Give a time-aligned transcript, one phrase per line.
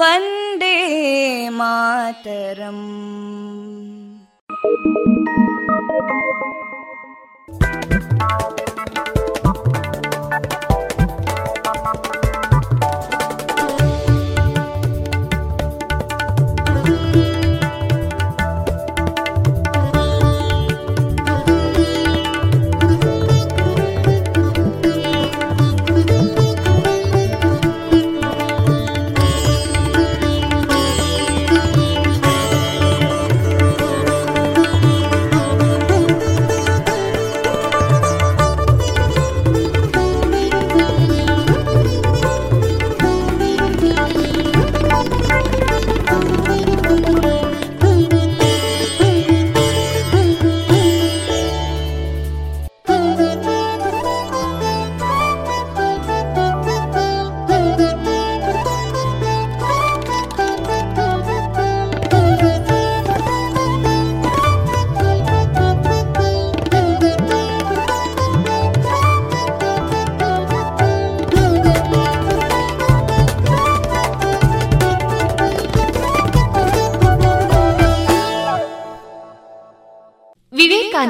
[0.00, 0.76] वन्दे
[1.58, 2.84] मातरम्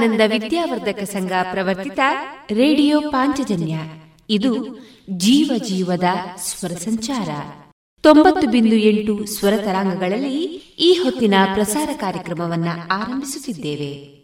[0.06, 1.98] ವಿವೇಕಾನಂದ ವಿದ್ಯಾವರ್ಧಕ ಸಂಘ ಪ್ರವರ್ತಿತ
[2.50, 3.74] ರೇಡಿಯೋ ಪಾಂಚಜನ್ಯ.
[4.30, 4.78] ಇದು
[5.10, 6.04] ಜೀವ ಜೀವದ
[6.38, 7.28] ಸ್ವರ ಸಂಚಾರ.
[8.00, 10.42] ತೊಂಬತ್ತು ಬಿಂದು ಎಂಟು ಸ್ವರ ತರಾಂಗಗಳಲ್ಲಿ
[10.78, 14.16] ಈ ಹೊತ್ತಿನ ಪ್ರಸಾರ ಕಾರ್ಯಕ್ರಮವನ್ನ ಆರಂಭಿಸುತ್ತಿದ್ದೇವೆ.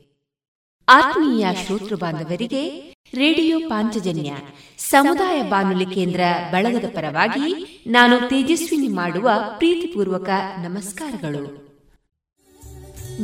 [0.88, 4.32] ಆತ್ಮೀಯ ಶ್ರೋತೃ ಬಾಂಧವರಿಗೆ ರೇಡಿಯೋ ಪಾಂಚಜನ್ಯ
[4.78, 6.20] ಸಮುದಾಯ ಬಾನುಲಿ ಕೇಂದ್ರ
[6.52, 10.28] ಬಳಗದ ಪರವಾಗಿ ನಾನು ತೇಜಸ್ವಿನಿ ಮಾಡುವ ಪ್ರೀತಿಪೂರ್ವಕ
[10.69, 11.62] ನಮಸ್ಕಾರಗಳು.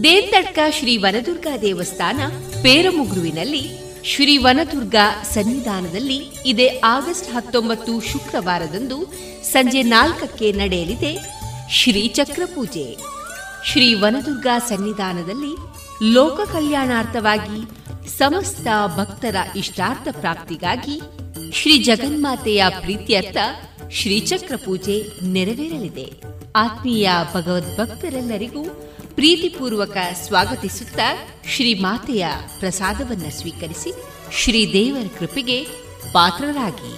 [0.05, 2.21] ದೇವತಡ್ಕ ಶ್ರೀ ವನದುರ್ಗಾ ದೇವಸ್ಥಾನ
[2.63, 3.69] ಪೇರಮುಗುರುವಿನಲ್ಲಿ
[4.05, 9.13] ಶ್ರೀ ವನದುರ್ಗಾ ಸನ್ನಿಧಾನದಲ್ಲಿ ಇದೇ ಆಗಸ್ಟ್ ಹತ್ತೊಂಬತ್ತು ಶುಕ್ರವಾರದಂದು
[9.43, 11.19] ಸಂಜೆ ನಾಲ್ಕಕ್ಕೆ ನಡೆಯಲಿದೆ
[11.71, 12.97] ಶ್ರೀಚಕ್ರ ಪೂಜೆ.
[13.67, 15.57] ಶ್ರೀ ವನದುರ್ಗಾ ಸನ್ನಿಧಾನದಲ್ಲಿ
[16.13, 17.59] ಲೋಕ ಕಲ್ಯಾಣಾರ್ಥವಾಗಿ
[18.19, 21.01] ಸಮಸ್ತ ಭಕ್ತರ ಇಷ್ಟಾರ್ಥ ಪ್ರಾಪ್ತಿಗಾಗಿ
[21.53, 23.37] ಶ್ರೀ ಜಗನ್ಮಾತೆಯ ಪ್ರೀತ್ಯರ್ಥ
[23.93, 26.13] ಶ್ರೀಚಕ್ರ ಪೂಜೆ ನೆರವೇರಲಿದೆ.
[26.57, 32.27] ಆತ್ಮೀಯ ಭಗವದ್ಭಕ್ತರೆಲ್ಲರಿಗೂ ಪ್ರೀತಿಪೂರ್ವಕ ಸ್ವಾಗತಿಸುತ್ತಾ ಶ್ರೀ ಮಾತೆಯ
[32.59, 33.93] ಪ್ರಸಾದವನ್ನ ಸ್ವೀಕರಿಸಿ
[34.33, 35.65] ಶ್ರೀ ದೇವರ ಕೃಪೆಗೆ
[36.13, 36.93] ಪಾತ್ರರಾಗಿ.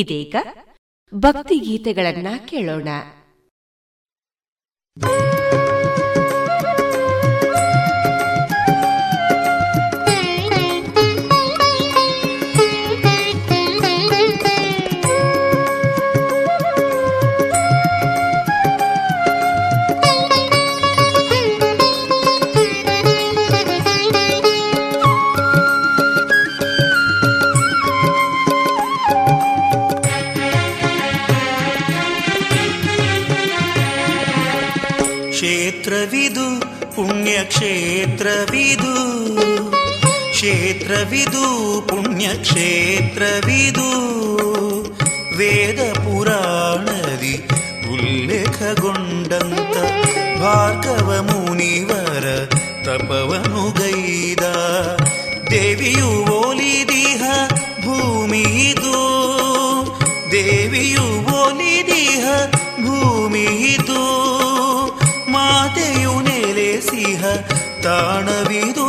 [0.00, 0.36] ಇದೀಗ
[1.14, 2.88] ಭಕ್ತಿ ಗೀತೆಗಳನ್ನ ಕೇಳೋಣ.
[37.34, 38.92] ಪುಣ್ಯಕ್ಷೇತ್ರವಿದು
[40.30, 41.44] ಕ್ಷೇತ್ರವಿದು,
[41.88, 43.88] ಪುಣ್ಯಕ್ಷೇತ್ರವಿದು.
[45.36, 47.34] ವೇದ ಪುರಾಣದಿ
[47.92, 49.76] ಉಲ್ಲೇಖಗೊಂಡಂತ
[50.40, 52.46] ಭಾರ್ಗವ ಮುನಿವರ
[52.84, 54.44] ತಪವನುಗೈದ
[55.50, 57.24] ದೇವಿಯು ಓಲಿದಿಹ
[57.80, 59.02] ಭೂಮಿದು
[60.30, 62.46] ದೇವಿಯು ಓಲಿದಿಹ
[62.76, 64.23] ಭೂಮಿದು
[67.86, 68.88] താണവിതൂ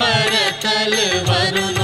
[0.00, 0.94] परतल
[1.28, 1.83] वरुण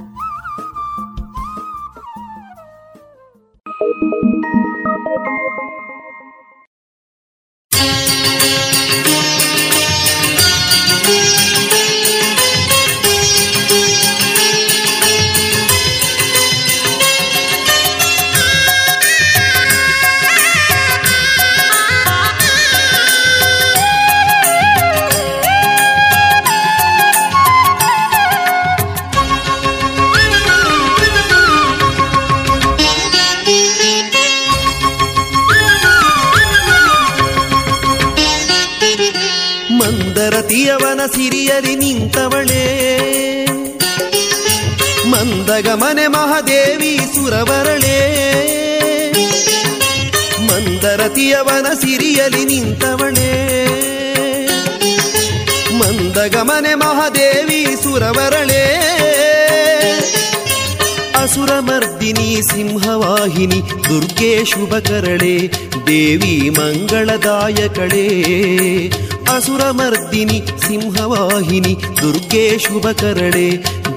[72.91, 73.49] ಶುಭಕರಳೆ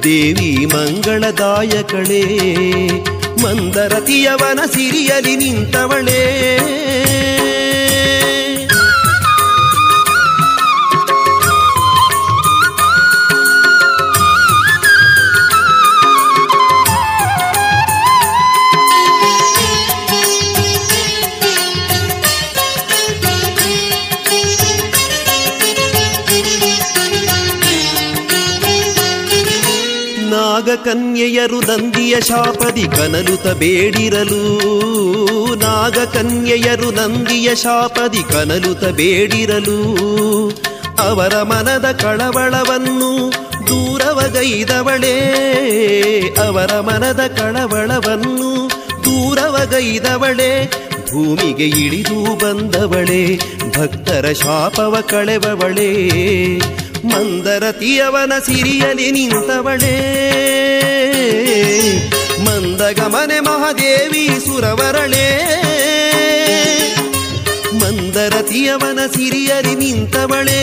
[0.02, 2.22] ದೇವಿ ಮಂಗಳದಾಯಕಳೇ
[3.42, 6.22] ಮಂದರತಿಯವನ ಸಿರಿಯಲಿ ನಿಂತವಳೇ.
[30.84, 34.58] ನಾಗಕನ್ಯೆಯರು ನಂದಿಯ ಶಾಪದಿ ಕನಲುತ ಬೇಡಿರಲು.
[35.54, 39.78] ನಾಗಕನ್ಯೆಯರು ನಂದಿಯ ಶಾಪದಿ ಕನಲುತ ಬೇಡಿರಲು.
[40.98, 43.32] ಅವರ ಮನದ ಕಳವಳವನ್ನು
[43.66, 45.18] ದೂರವಗೈದವಳೇ.
[46.46, 48.70] ಅವರ ಮನದ ಕಳವಳವನ್ನು
[49.04, 50.70] ದೂರವಗೈದವಳೇ.
[51.10, 53.40] ಭೂಮಿಗೆ ಇಳಿದು ಬಂದವಳೇ,
[53.78, 56.10] ಭಕ್ತರ ಶಾಪವ ಕಳೆವವಳೇ.
[57.04, 60.20] ಮಂದರತಿಯವನ ಸಿರಿಯಲಿ ನಿಂತವಳೇ.
[62.40, 65.60] ಮಂದಗಮನೆ ಮಹಾದೇವಿ ಸುರವರಳೇ.
[67.72, 70.60] ಮಂದರತಿಯವನ ಸಿರಿಯಲಿ ನಿಂತವಳೇ.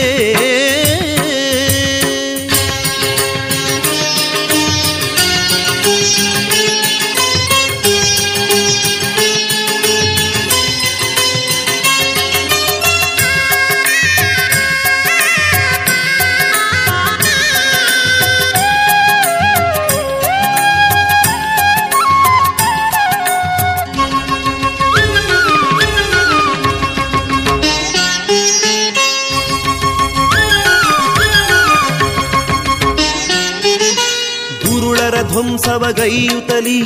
[35.62, 36.82] ಧ್ವಂಸವಗೈಯುತ್ತಲಿ,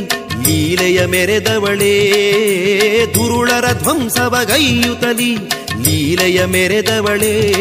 [0.47, 1.93] ಲೀಲೆಯ ಮೆರೆದವಳೇ.
[3.15, 5.37] ದುರುಳರ ಧ್ವಂಸವಗೈಯುತ್ತಲಿ,
[5.83, 7.53] ಲೀಲೆಯ ಮೆರೆದವಳೇ.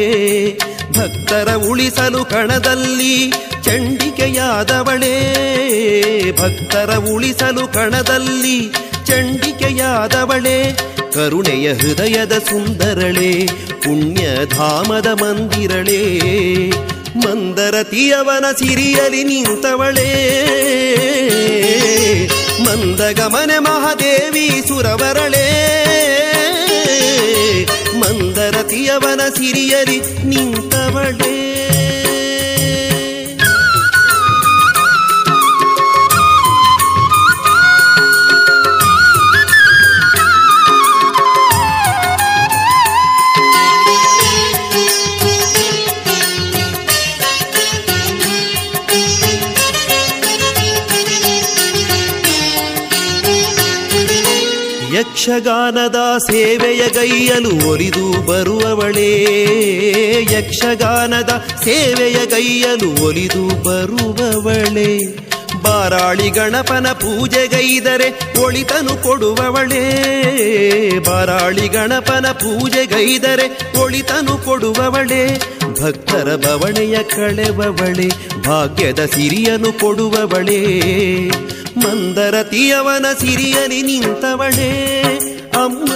[0.89, 5.13] ಭಕ್ತರ ಉಳಿಸಲು ಕಣದಲ್ಲಿ ಚಂಡಿಕೆಯಾದವಳೇ.
[6.39, 8.73] ಭಕ್ತರ ಉಳಿಸಲು ಕಣದಲ್ಲಿ
[9.05, 10.77] ಚಂಡಿಕೆಯಾದವಳೇ.
[11.13, 13.47] ಕರುಣೆಯ ಹೃದಯದ ಸುಂದರಳೆ,
[13.83, 16.21] ಪುಣ್ಯಧಾಮದ ಮಂದಿರಳೇ.
[17.15, 20.31] ಮಂದರತಿಯವನ ಸಿರಿಯಲಿ ನಿಂತವಳೇ.
[22.63, 25.47] ಮಂದಗಮನೆ ಮಹಾದೇವಿ ಸುರವರಳೇ.
[27.99, 31.54] ಮಂದರತಿಯವನ ಸಿರಿಯಲಿ ನಿಂತವಳೇ.
[55.15, 59.23] ಯಕ್ಷಗಾನದ ಸೇವೆಯ ಗೈಯಲು ಒರಿದು ಬರುವವಳೇ.
[60.31, 64.97] ಯಕ್ಷಗಾನದ ಸೇವೆಯ ಗೈಯಲು ಒಲಿದು ಬರುವವಳೇ.
[65.65, 69.83] ಬಾರಾಳಿ ಗಣಪನ ಪೂಜೆಗೈದರೆ ಒಳಿತನು ಕೊಡುವವಳೇ.
[70.99, 75.41] ಬಾರಾಳಿ ಗಣಪನ ಪೂಜೆಗೈದರೆ ಒಳಿತನು ಕೊಡುವವಳೇ.
[75.81, 78.07] ಭಕ್ತರ ಬವಣೆಯ ಕಳೆವವಳೆ,
[78.41, 80.59] ಭಾಗ್ಯದ ಸಿರಿಯನು ಕೊಡುವವಳೇ.
[81.77, 84.71] ಮಂದರತಿಯವನ ಸಿರಿಯಲಿ ನಿಂತವಳೇ.
[85.55, 85.93] ಅಮ್ಮ,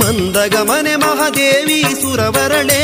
[0.00, 2.80] ಮಂದಗಮನೆ ಮಹಾದೇವಿ ಸುರವರಳೇ.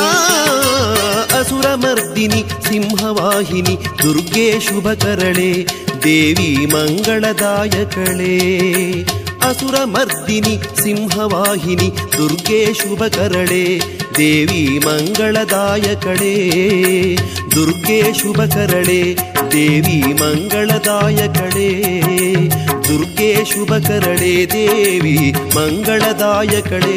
[0.00, 5.66] ಮಾತಾ ಅಸುರಮರ್ದಿನಿ ಸಿಂಹವಾಹಿನಿ, ದುರ್ಗೆ ಶುಭಕರಳೆ
[6.04, 8.38] ದೇವಿ ಮಂಗಳದಾಯಕಳೇ.
[9.42, 13.80] ಅಸುರಮರ್ದಿನಿ ಸಿಂಹವಾಹಿನಿ, ದುರ್ಗೆ ಶುಭಕರಳೆ
[14.18, 16.34] ದೇವಿ ಮಂಗಳದಾಯಕಳೇ.
[17.54, 19.16] ದುರ್ಗೆ ಶುಭಕರಳೆ
[19.52, 21.70] ದೇವಿ ಮಂಗಳದಾಯಕಳೇ.
[22.88, 26.96] ದುರ್ಗೆ ಶುಭಕರಳೆ ದೇವಿ ಮಂಗಳದಾಯಕಳೇ.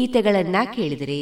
[0.00, 1.20] ಗೀತೆಗಳನ್ನ ಕೇಳಿದರೆ.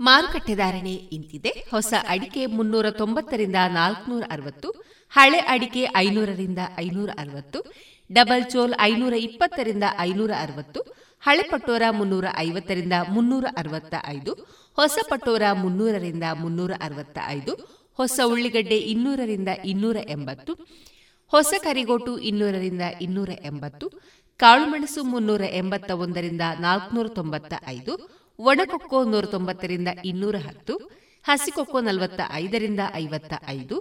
[0.00, 1.52] ಮಾರುಕಟ್ಟೆ ಧಾರಣೆ ಇಂತಿದೆ.
[1.70, 4.70] ಹೊಸ ಅಡಿಕೆ ಮುನ್ನೂರ ತೊಂಬತ್ತರಿಂದ ನಾಲ್ಕನೂರ ಅರವತ್ತು,
[5.12, 7.60] ಹಳೆ ಅಡಿಕೆ ಐನೂರರಿಂದ ಐನೂರ ಅರವತ್ತು,
[8.10, 10.80] ಡಬಲ್ ಚೋಲ್ ಐನೂರ ಇಪ್ಪತ್ತರಿಂದ ಐನೂರ ಅರವತ್ತು,
[11.20, 14.32] ಹಳೆ ಪಟೋರ ಮುನ್ನೂರ ಐವತ್ತರಿಂದ ಮುನ್ನೂರ ಅರವತ್ತ ಐದು
[14.76, 20.52] ಹೊಸ ಪಟೋರ ಮುನ್ನೂರರಿಂದ ಮುನ್ನೂರ ಅರವತ್ತ ಐದು ಹೊಸ ಉಳ್ಳಿಗಡ್ಡೆ ಇನ್ನೂರರಿಂದ ಇನ್ನೂರ ಎಂಬತ್ತು,
[21.32, 23.86] ಹೊಸ ಕರಿಗೋಟು ಇನ್ನೂರರಿಂದ ಇನ್ನೂರ ಎಂಬತ್ತು
[24.40, 27.92] ಕಾಳುಮೆಣಸು ಮುನ್ನೂರ ಎಂಬತ್ತ ಒಂದರಿಂದ ನಾಲ್ಕುನೂರ ತೊಂಬತ್ತ ಐದು
[28.38, 30.74] ಒಣಕೊಕ್ಕೋ ನೂರ ತೊಂಬತ್ತರಿಂದ ಇನ್ನೂರ ಹತ್ತು,
[31.24, 33.76] ಹಸಿಕೊಕ್ಕೋ ನಲವತ್ತ ಐದರಿಂದ ಐವತ್ತ ಐದು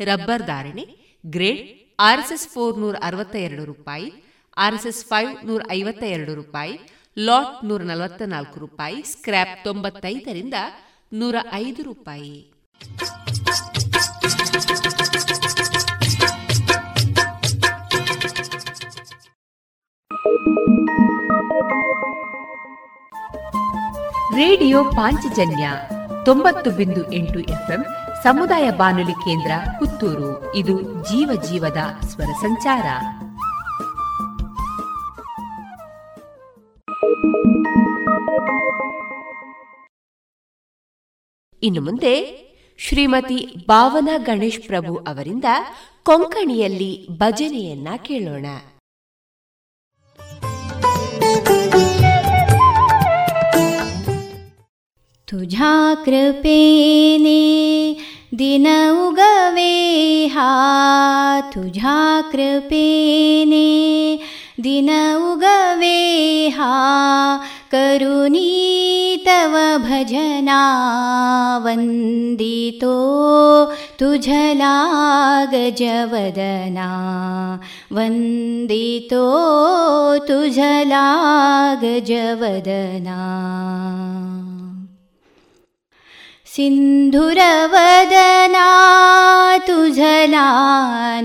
[0.00, 0.84] ರಬ್ಬರ್ ಧಾರಣೆ,
[1.26, 1.62] ಗ್ರೇಡ್
[1.98, 4.12] ಆರ್ಎಸ್ಎಸ್ ಫೋರ್ ನೂರ ಅರವತ್ತ ಎರಡು ರೂಪಾಯಿ,
[4.56, 6.80] ಆರ್ಎಸ್ಎಸ್ ಫೈವ್ ನೂರ ಐವತ್ತ ಎರಡು ರೂಪಾಯಿ,
[7.18, 10.54] ಲಾಟ್ ನೂರ ನಲವತ್ತ ನಾಲ್ಕು ರೂಪಾಯಿ, ಸ್ಕ್ರ್ಯಾಪ್ ತೊಂಬತ್ತೈದರಿಂದ
[11.12, 12.36] ನೂರ ಐದು ರೂಪಾಯಿ.
[24.36, 25.70] ರೇಡಿಯೋ ಪಾಂಚಜನ್ಯ
[26.24, 27.84] ತೊಂಬತ್ತು ಬಿಂದು ಎಂಟು ಎಫ್ಎಂ
[28.22, 30.54] ಸಮುದಾಯ ಬಾನುಲಿ ಕೇಂದ್ರ ಪುತ್ತೂರು.
[30.54, 32.84] ಇದು ಜೀವ ಜೀವದ ಸ್ವರ ಸಂಚಾರ.
[41.62, 42.44] ಇನ್ನು ಮುಂದೆ
[42.78, 45.44] ಶ್ರೀಮತಿ ಭಾವನಾ ಗಣೇಶ್ ಪ್ರಭು ಅವರಿಂದ
[46.04, 48.46] ಕೊಂಕಣಿಯಲ್ಲಿ ಭಜನೆಯನ್ನ ಕೇಳೋಣ.
[55.28, 55.72] तुझ्या
[56.04, 57.42] कृपेने
[58.34, 60.50] दिन उगवे हा
[61.54, 61.96] तुझ्या
[62.32, 63.66] कृपेने
[64.62, 66.74] दिन उगवे हा
[67.72, 70.58] करुणी तव भजना
[71.64, 72.94] वन्दितो
[74.00, 74.74] तुझला
[75.54, 76.86] गजवदना
[77.96, 79.24] वन्दितो
[80.28, 81.04] तुझला
[81.82, 83.18] गजवदना
[86.54, 88.66] सिन्धुरवदना
[89.66, 90.46] तुझला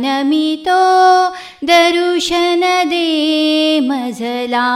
[0.04, 0.80] नमितो
[1.68, 4.68] दरुशन दे मजला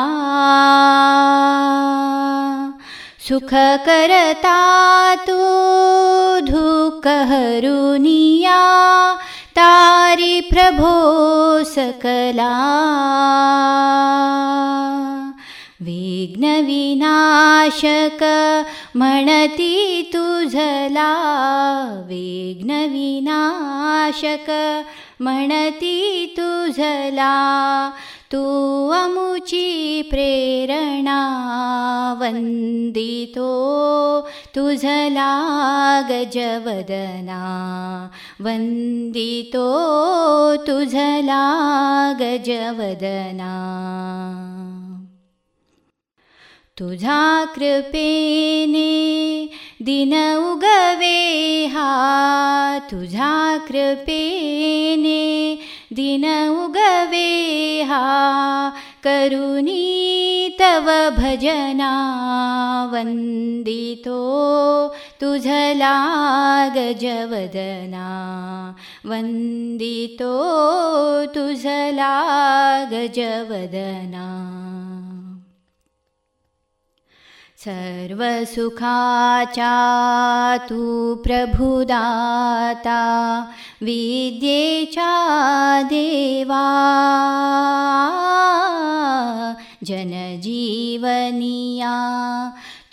[3.27, 3.53] सुख
[3.85, 4.57] करता
[5.27, 5.37] तू
[6.49, 7.39] धुकहरुनिया
[9.59, 10.93] तारी प्रभो
[11.73, 12.51] सकला
[15.82, 17.04] विघ्नविनाशक
[18.94, 21.12] म्हणती तुझला
[22.08, 24.50] विघ्नविनाशक
[25.20, 27.34] म्हणती तुझला
[28.32, 28.42] तू
[28.92, 31.18] अमुची प्रेरणा
[32.20, 33.50] वन्दितो
[34.56, 35.30] तुझला
[36.10, 37.40] गजवदना
[38.40, 39.66] वन्दितो
[40.66, 41.42] तुझला
[42.20, 43.54] गजवदना
[46.77, 49.49] तुझा कृपेने
[49.81, 55.57] दिन उगवे हा। तुझा कृपेने
[55.93, 61.93] दिन उगवे हा। करुणी तव भजना
[62.93, 64.21] वन्दितो
[65.21, 68.07] तुझला गजवदना
[69.05, 70.45] वन्दितो
[71.25, 72.13] तुझला
[77.63, 78.55] सर्वसुखाचातु
[81.25, 83.01] प्रभुदाता
[83.87, 84.63] विद्ये
[84.95, 85.05] च
[85.91, 86.65] देवा
[89.89, 91.93] जनजीवनीया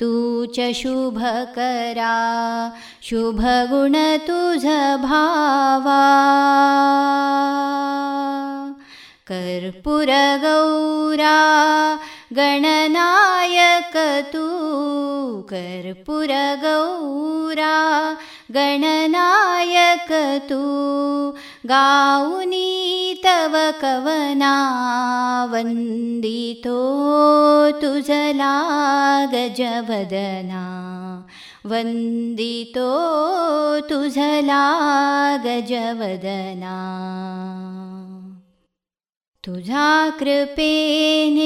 [0.00, 0.10] तु
[0.56, 2.14] च शुभकरा
[3.08, 3.96] शुभगुण
[4.28, 6.04] ज भावा
[9.32, 11.36] कर्पूरगौरा
[12.36, 13.96] गणनायक
[14.32, 14.42] तू
[15.50, 16.18] कर्पूरगौरा
[18.54, 20.12] गणनायक
[20.50, 20.60] तू
[21.68, 24.52] गाऊनी तव कवना
[25.52, 26.78] वन्दितो
[27.82, 28.54] तुझला
[29.32, 30.64] गजवदना
[31.70, 32.88] वन्दितो
[33.90, 34.62] तुझला
[35.44, 36.78] गजवदना
[39.44, 41.44] तुझा कृपेने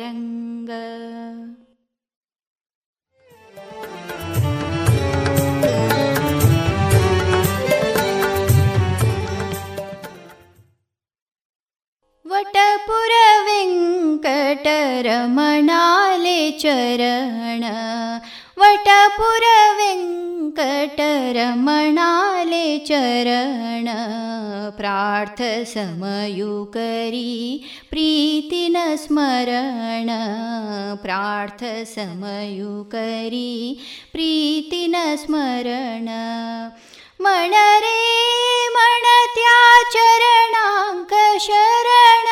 [0.00, 0.70] अंग
[13.46, 14.40] वेङ्कटरमणाले
[16.62, 17.64] चरण
[18.60, 19.44] वटपुर
[19.78, 20.38] वेङ्कटरमणाले
[22.88, 23.88] चरण
[24.78, 25.42] प्रार्थ
[25.74, 27.34] समयुकरी
[27.90, 30.10] प्रीतिन स्मरण
[31.02, 31.64] प्रार्थ
[31.94, 33.52] समयुकरी
[34.12, 36.08] प्रीतिन स्मरण
[37.20, 42.28] मण रे मण त्या चरणांक शरण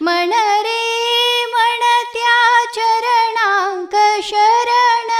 [0.00, 0.32] मण
[0.66, 1.82] रे मण
[2.14, 5.10] त्या चरणांक शरण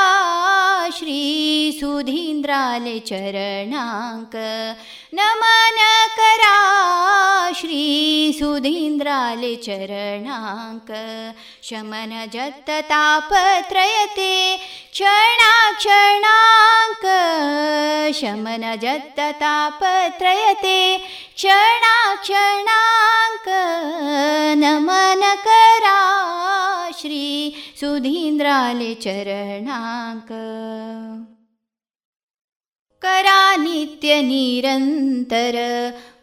[0.90, 4.32] श्री सुधीन्द्रय चरणाङ्क।
[5.14, 5.78] नमन
[9.56, 10.90] चरणाङ्क।
[11.62, 14.58] शमन यततापत्रयते
[14.92, 17.06] क्षणाक्षणाक
[18.14, 19.20] शमन यत्
[19.82, 20.54] पत्रय
[24.54, 25.98] नमनकरा
[27.00, 30.28] श्री सुधीन्द्र इन्द्राले चरणाक।
[33.02, 35.56] करा नित्य निरन्तर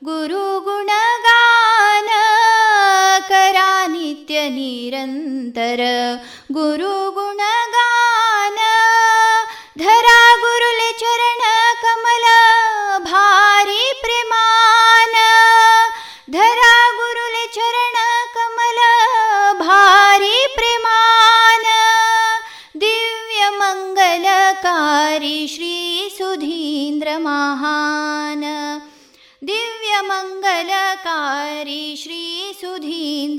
[0.03, 2.07] गुरुगुणगान
[3.29, 5.81] करा नित्य निरन्तर
[6.51, 8.57] गुरुगुणगान
[9.79, 10.84] धरा गुरुले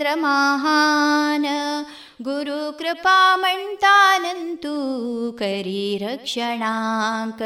[0.06, 1.44] प्रमाहान
[2.26, 3.94] गुरु कृपा मण्डा
[4.24, 4.74] नन्तु
[5.38, 7.40] करि रक्षणाक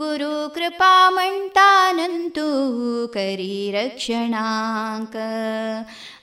[0.00, 0.92] गुरुकृपा
[3.14, 5.16] करि रक्षणाक्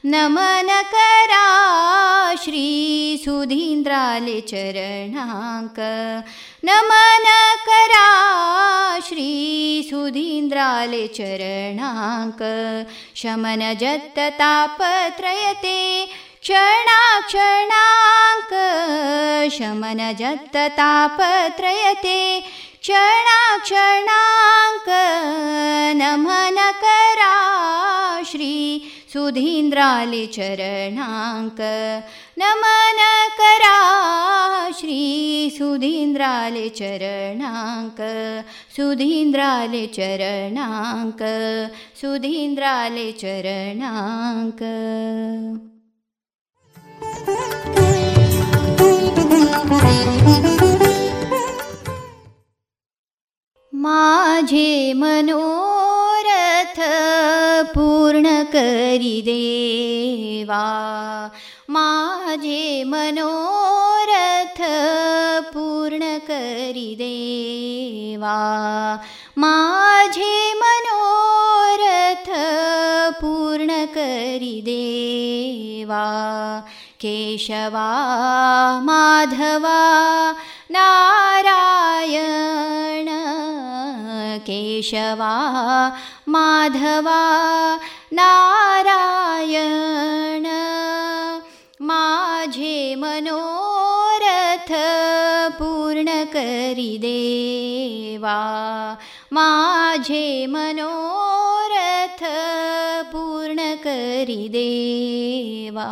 [0.06, 1.44] नमन करा
[2.42, 2.66] श्री
[3.24, 5.78] सुधींद्राले चरणांक
[6.68, 7.26] नमन
[7.66, 8.08] करा
[9.06, 9.30] श्री
[9.90, 12.42] सुधींद्राले चरणांक
[13.16, 15.78] शमन जत्ततापत्रयते
[16.44, 18.52] क्षणाक्षणाङ्क
[19.56, 22.18] शमन जत्ततापत्रयते
[22.84, 24.88] क्षणाक्षणाङ्क
[25.96, 27.34] नमन करा
[28.26, 28.54] श्री
[29.11, 31.59] सुधीन्द्रालिचरणाङ्क
[32.39, 32.99] नमन
[33.39, 33.77] करा
[34.79, 34.97] श्री
[35.57, 37.99] सुधीन्द्रालिचरणाङ्क
[38.75, 41.21] सुधीन्द्रालिचरणाङ्क
[42.01, 44.61] सुधीन्द्रल चरणाक
[49.61, 50.56] सुधीन्द्रल
[53.79, 56.79] माझे मनोरथ
[57.65, 60.63] पूर्ण करी देवा.
[61.69, 64.61] माझे मनोरथ
[65.53, 68.37] पूर्ण करी देवा.
[69.37, 72.29] माझे मनोरथ
[73.21, 76.05] पूर्ण करी देवा.
[76.99, 77.93] केशवा
[78.83, 80.33] माधवा
[80.69, 81.66] नारायण
[84.76, 85.34] केशवा
[86.32, 87.20] माधवा
[88.18, 89.66] नारायण
[91.90, 94.72] माझे मनोरथ
[95.58, 98.38] पूर्ण करी देवा
[99.32, 100.24] माझे
[100.54, 102.22] मनोरथ
[103.12, 105.90] पूर्ण करी देवा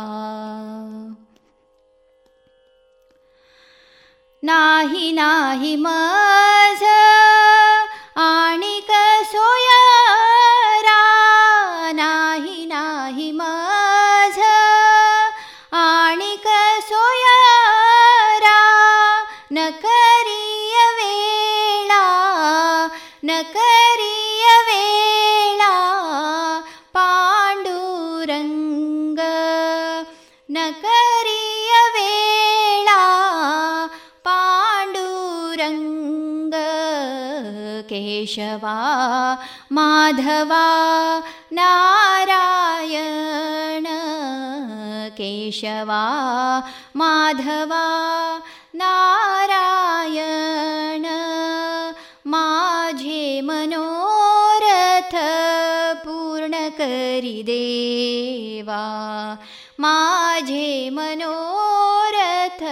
[4.43, 6.83] नाही नाही मज
[38.26, 38.74] केशवा
[39.72, 40.64] माधवा
[41.58, 43.06] नारायण
[45.18, 46.02] केशवा
[47.00, 47.84] माधवा
[48.82, 50.26] नारायण
[52.34, 55.14] माझे मनोरथ
[56.04, 58.84] पूर्ण करी देवा
[59.80, 62.62] माझे मनोरथ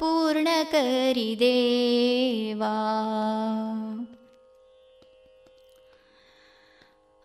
[0.00, 2.74] पूर्ण करी देवा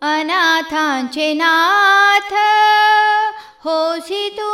[0.02, 2.34] अनाथांचे नाथ
[3.64, 4.49] होसी तू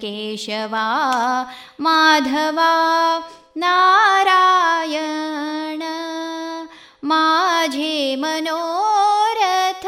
[0.02, 0.86] केशवा
[1.86, 2.70] माधवा
[3.57, 5.02] नारायण
[7.11, 9.86] माझे मनोरथ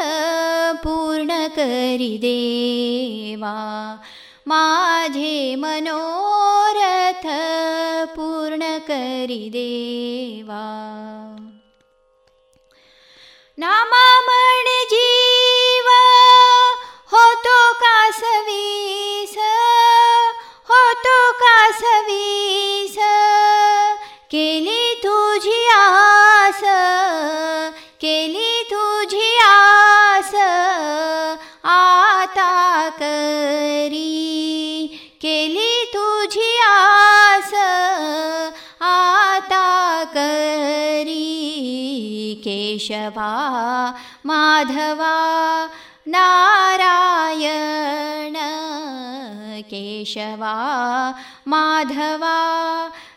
[0.85, 3.55] पूर्ण करी देवा
[4.47, 7.27] माझे मनोरथ
[8.17, 10.65] पूर्ण करी देवा
[13.59, 13.93] ನಾಮ
[42.35, 43.31] केशवा
[44.27, 45.15] माधवा
[46.07, 47.57] नारायण
[49.71, 50.55] केशवा
[51.47, 52.37] माधवा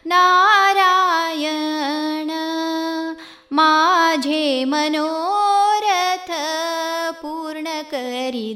[0.05, 1.49] नारायण
[3.51, 6.31] माझे मनोरथ
[7.21, 7.81] पूर्ण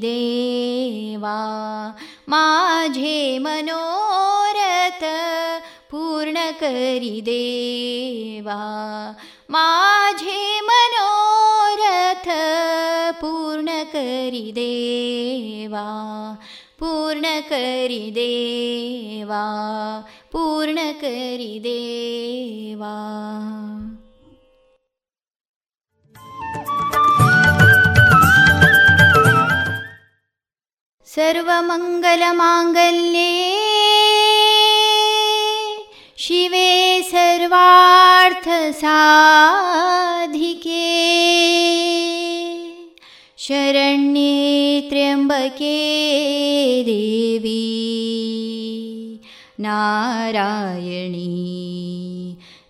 [0.02, 1.38] देवा
[2.30, 5.04] माझे मनोरथ
[6.62, 8.60] करी देवा
[10.13, 12.27] माझे मनोरथ
[13.21, 15.85] पूर्ण करी देवा
[16.81, 19.45] पूर्ण करी देवा
[20.33, 22.95] पूर्ण करी देवा
[31.09, 33.29] सर्वमङ्गलमाङ्गल्ये
[36.24, 38.04] शिवे सर्वार्थसाधिके।
[43.38, 47.90] शरण्ये त्र्यम्बके देवी।
[49.60, 51.28] नारायणी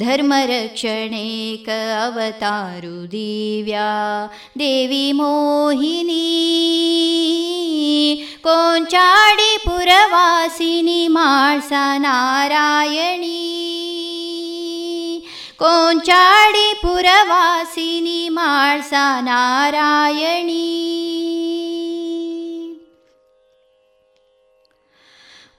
[0.00, 3.90] धर्मरक्षणेक अवतारु दिव्या
[4.58, 6.24] देवी मोहिनी
[8.44, 9.76] कोञ्चाडिपुरवासिनि
[11.16, 13.36] माळ्सा नारायणी
[15.59, 20.69] कोञ्चाडिपुरवासिनि माळ्सा नारायणी।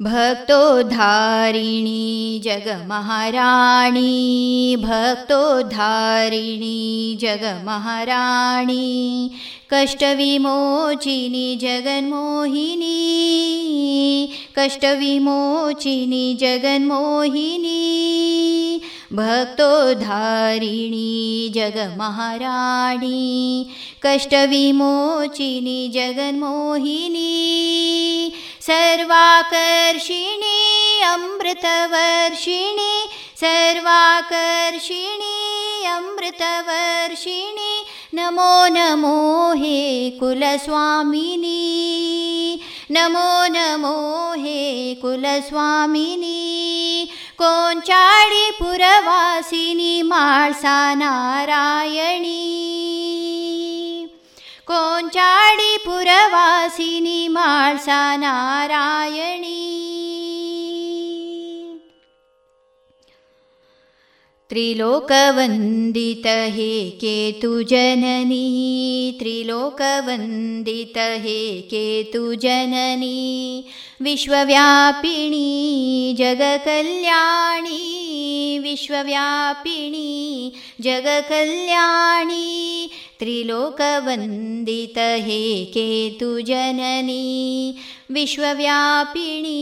[0.00, 0.70] भक्तोद्धारिणी
[2.44, 4.04] जगमहाराणी
[4.78, 9.28] भक्तोद्धारिणी जगमहाराणी
[9.73, 12.97] कष्टविमोचिनि जगन्मोहिनी
[14.57, 17.81] कष्टविमोचिनि जगन्मोहिनी
[19.19, 21.09] भक्तोद्धारिणी
[21.55, 23.21] जगमहाराणी
[24.03, 27.31] कष्टविमोचिनि जगन्मोहिनी
[28.67, 30.57] सर्वाकर्षिणी
[31.13, 32.93] अमृतवर्षिणि
[33.41, 35.37] सर्वाकर्षिणी
[35.95, 37.71] अमृतवर्षिणि
[38.15, 39.17] नमो नमो
[39.57, 39.79] हे
[40.19, 41.61] कुलस्वामिनी
[42.91, 43.93] नमो नमो
[44.43, 44.61] हे
[45.01, 46.37] कुलस्वामिनी
[47.41, 47.91] कोञ्चाडिपुरवासिनि
[50.05, 52.45] माळ्सा नारायणी
[54.67, 55.99] कोञ्चाडिपुरवासिनि
[57.35, 59.57] माळ्सा नारायणी
[64.53, 66.71] त्रिलोकवन्दित हे
[67.01, 68.45] केतुजननी
[69.19, 71.39] त्रिलोकवन्दित हे
[71.71, 73.19] केतुजननी
[74.01, 75.43] विश्वव्यापिणी
[76.17, 77.77] जगकल्याणी
[78.63, 80.51] विश्वव्यापिणी
[80.83, 82.47] जगकल्याणी
[83.19, 85.41] त्रिलोकवन्दित हे
[85.73, 87.25] केतुजननी
[88.09, 89.59] विश्वव्यापिणी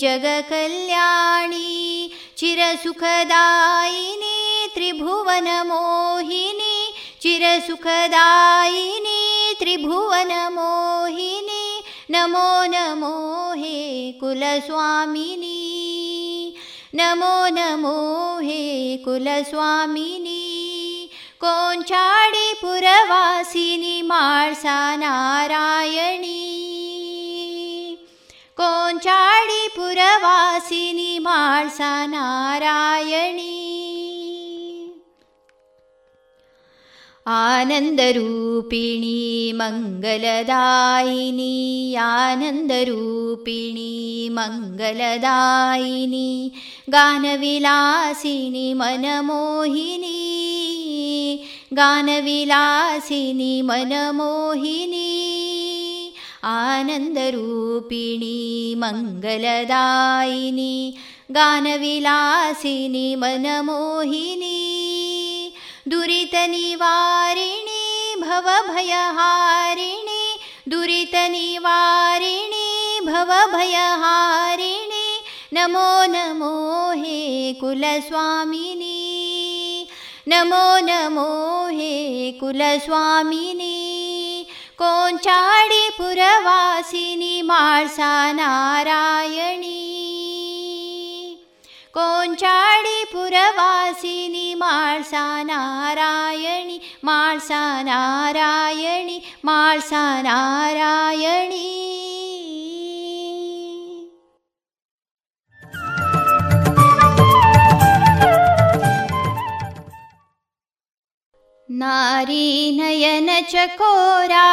[0.00, 1.66] जगकल्याणी
[2.42, 4.38] चिरसुखदायिनी
[4.74, 6.76] त्रिभुवनमोहिनी
[7.22, 9.20] चिरसुखदायिनी
[9.60, 11.64] त्रिभुवनमोहिनी
[12.14, 13.14] नमो नमो
[13.62, 13.78] हे
[14.20, 15.56] कुलस्वामिनी
[17.00, 17.96] नमो नमो
[18.44, 18.62] हे
[19.04, 20.44] कुलस्वामिनी
[21.42, 21.96] कोञ्चाडिपुरवासिनि
[24.10, 26.40] माळ्सा नारायणी
[28.59, 33.59] कोञ्चाडिपुरवासिनि माळ्सा नारायणी.
[37.25, 41.53] आनन्दरूपिणी मङ्गलदायिनी
[41.95, 43.93] आनन्दरूपिणी
[44.37, 46.31] मङ्गलदायिनी
[46.93, 50.19] गानविलासिनि मनमोहिनी
[51.77, 55.09] गानविलासिनि मनमोहिनी
[56.54, 58.38] आनन्दरूपिणी
[58.82, 60.74] मङ्गलदायिनी
[61.36, 64.58] गानविलासिनि मनमोहिनी
[65.92, 67.84] दुरितनिवारिणि
[68.22, 70.22] भवभयहारिणि
[70.72, 72.68] दुरितनिवारिणि
[73.06, 75.06] भवभयहारिणि
[75.56, 76.54] नमो नमो
[77.02, 77.18] हे
[77.60, 78.96] कुलस्वामिनी
[80.28, 81.28] नमो नमो
[81.76, 81.92] हे
[82.40, 83.76] कुलस्वामिनी
[84.78, 86.22] कोञ्चाडिपुरवासिनि
[87.44, 89.76] माळ्सा नारायणी
[91.94, 92.94] कोञ्चाडिपुरवासिनि
[94.54, 102.01] माळ्सा नारायणि माळ्सा नारायणि माळ्सा नारायणी
[111.72, 114.44] नारीनयन चकोरा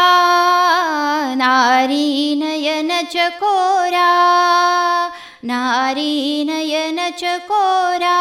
[1.41, 4.09] नारीनयन चकोरा
[5.51, 8.17] नारीनयन चकोरा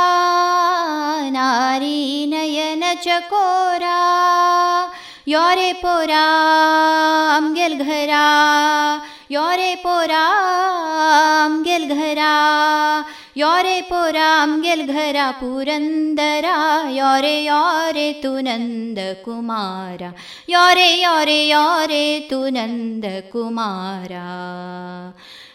[1.37, 3.99] नारीनयन चकोरा
[5.29, 8.25] योरे पोराम गेल घरा
[9.33, 12.33] योरे पोराम गेल घरा
[13.39, 16.57] योरे पोराम गेल घरा पुरंदरा
[16.97, 20.13] योरे योरे तू नंद कुमारा
[20.51, 24.27] योरे योरे योरे तू नंद कुमारा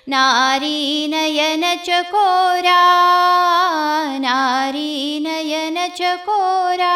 [0.10, 2.82] नारी नयन चकोरा
[4.20, 6.96] नारी नयन चकोरा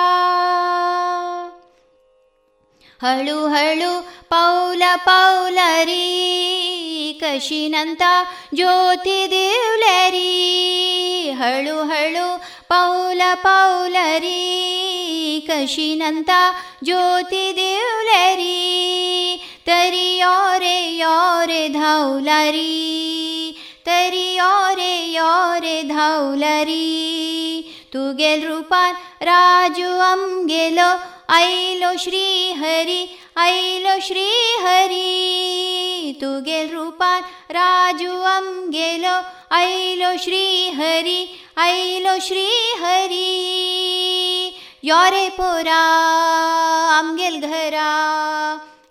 [3.01, 3.90] ಹಳು ಹಳು
[4.28, 6.07] ಪೌಲ ಪೌಲರಿ,
[7.20, 8.03] ಕಶಿನಂತ
[8.55, 10.30] ಜ್ಯೋತಿ ದೇವ್ಲರಿ.
[11.30, 14.40] ಹಳು ಹಳು ಪೌಲ ಪೌಲರಿ,
[15.46, 16.30] ಕಶಿನಂತ
[16.84, 18.59] ಜ್ಯೋತಿ ದೇವ್ಲರಿ.
[19.66, 22.74] ತರಿಯೋರೆ ಯೋರೆ ಧೌಲರಿ,
[23.84, 26.84] ತರಿಯೋರೆ ಯೋರೆ ಧೌಲರಿ.
[27.92, 36.16] ತುಗೆಲ್ ರೂಪಾನ್ ರಾಜು ಅಂಗೆಲೋ ಐಲೋ ಶ್ರೀ ಹರಿ, ಐಲೋ ಶ್ರೀ ಹರಿ.
[36.20, 39.47] ತುಗೆಲ್ ರೂಪಾನ್ ರಾಜುವಂ ಗೆಲೋ.
[39.55, 42.47] ಐಲೋ ಶ್ರೀ ಹರಿ, ಐಲೋ ಶ್ರೀ
[42.81, 43.29] ಹರಿ.
[44.85, 45.83] ಯೋರೆ ಪೋರಾ
[46.99, 47.89] ಅಮ್ಗೆಲ್ ಘರಾ.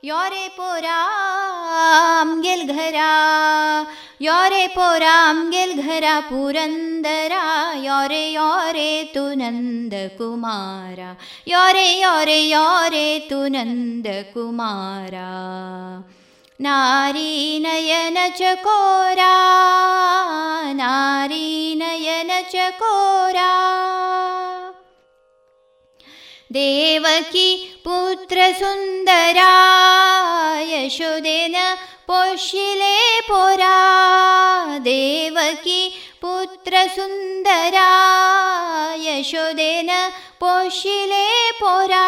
[0.07, 0.95] योरे पोरा
[1.80, 3.11] आम गेल घरा
[4.22, 7.45] योरे पोरा आम गेल घरा योरे पोराम गेल घरा पुरंदरा
[7.85, 11.11] योरे योरे तू नंद कुमारा
[11.49, 15.30] योरे योरे योरे तू नंद कुमारा
[16.61, 19.35] नारी नयन चकोरा
[20.83, 23.51] नारी नयन चकोरा
[26.58, 29.51] देवकी पुत्र सुंदरा
[30.60, 31.76] यशोदेन
[32.08, 33.97] पोशिले पोरा।
[34.78, 35.89] देवकी
[36.22, 37.89] पुत्र सुंदरा
[38.99, 42.08] यशोदेन पोशिले पोरा।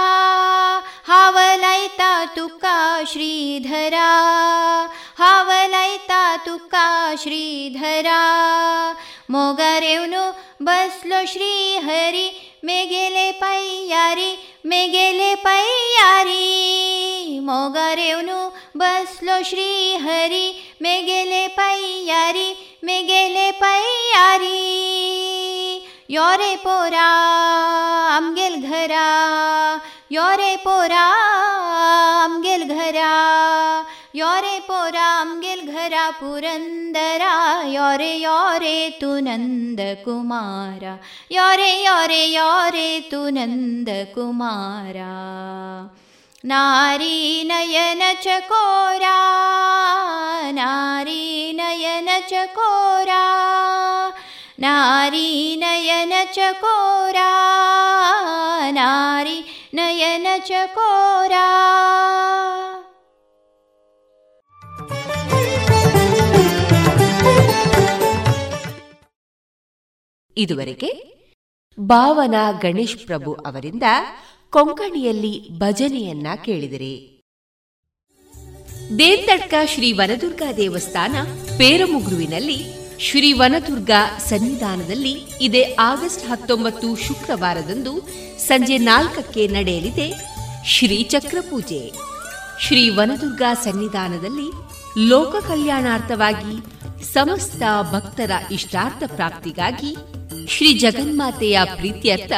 [1.07, 4.09] हावलायता तुका श्रीधरा।
[5.17, 8.21] हावलायता तुका श्रीधरा।
[9.31, 10.31] मोगारेवनु
[10.61, 16.45] बसलो श्रीहरी ಮೇಗೆಲೆ ಪೈಯಾರಿ ಮೇಗೆಲೆ ಪೈಯಾರಿ.
[17.39, 24.59] ಮೊಗರೆವ್ನು ಬಸ್ಲೋ ಶ್ರೀಹರಿ, ಮೇಗೆಲೆ ಪೈಯಾರಿ ಮೇಗೆಲೆ ಪೈಯಾರಿ.
[26.09, 26.93] ಯೋರೆ ಪೋರ
[28.17, 28.91] ಅಮ್ಗೆಲ್ ಘರ.
[30.11, 30.91] ಯೋರೆ ಪೋರ
[32.23, 32.95] ಅಮ್ಗೆಲ್ ಘರ.
[34.20, 37.34] योरे पोरा आमगेल घरा पुरंदरा
[37.74, 40.94] योरे योरे तू नंद कुमारा
[41.32, 45.12] योरे योरे योरे तू नंद कुमारा
[46.50, 49.16] नारी नयन चकोरा
[50.58, 53.22] नारी नयन चकोरा
[54.60, 57.30] नारी नयन चकोरा
[58.78, 59.38] नारी
[59.74, 61.44] नयन चकोरा
[70.39, 70.89] ಇದುವರೆಗೆ
[71.79, 73.83] ಭಾವನಾ ಗಣೇಶ್ ಪ್ರಭು ಅವರಿಂದ
[74.49, 76.95] ಕೊಂಕಣಿಯಲ್ಲಿ ಭಜನೆಯನ್ನ ಕೇಳಿದಿರಿ.
[78.99, 81.15] ದೇವತಡ್ಕ ಶ್ರೀ ವನದುರ್ಗಾ ದೇವಸ್ಥಾನ
[81.57, 82.57] ಪೇರಮುಗುರುವಿನಲ್ಲಿ
[82.99, 87.93] ಶ್ರೀ ವನದುರ್ಗಾ ಸನ್ನಿಧಾನದಲ್ಲಿ ಇದೇ ಆಗಸ್ಟ್ ಹತ್ತೊಂಬತ್ತು ಶುಕ್ರವಾರದಂದು
[88.39, 90.07] ಸಂಜೆ ನಾಲ್ಕಕ್ಕೆ ನಡೆಯಲಿದೆ
[90.65, 91.91] ಶ್ರೀಚಕ್ರ ಪೂಜೆ.
[92.61, 94.47] ಶ್ರೀ ವನದುರ್ಗಾ ಸನ್ನಿಧಾನದಲ್ಲಿ
[95.09, 96.55] ಲೋಕ ಕಲ್ಯಾಣಾರ್ಥವಾಗಿ
[97.03, 99.95] ಸಮಸ್ತ ಭಕ್ತರ ಇಷ್ಟಾರ್ಥ ಪ್ರಾಪ್ತಿಗಾಗಿ
[100.47, 102.31] ಶ್ರೀ ಜಗನ್ಮಾತೆಯ ಪ್ರೀತ್ಯರ್ಥ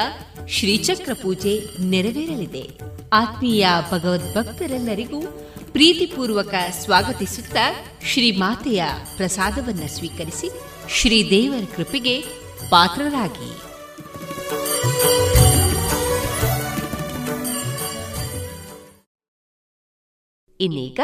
[0.47, 2.69] ಶ್ರೀಚಕ್ರ ಪೂಜೆ ನೆರವೇರಲಿದೆ.
[3.13, 5.21] ಆತ್ಮೀಯ ಭಗವದ್ಭಕ್ತರೆಲ್ಲರಿಗೂ
[5.71, 7.57] ಪ್ರೀತಿಪೂರ್ವಕ ಸ್ವಾಗತಿಸುತ್ತ
[8.05, 8.85] ಶ್ರೀ ಮಾತೆಯ
[9.17, 10.49] ಪ್ರಸಾದವನ್ನು ಸ್ವೀಕರಿಸಿ
[10.89, 12.21] ಶ್ರೀದೇವರ ಕೃಪೆಗೆ
[12.69, 13.71] ಪಾತ್ರರಾಗಿ.
[20.63, 20.99] ಇನ್ನೀಗ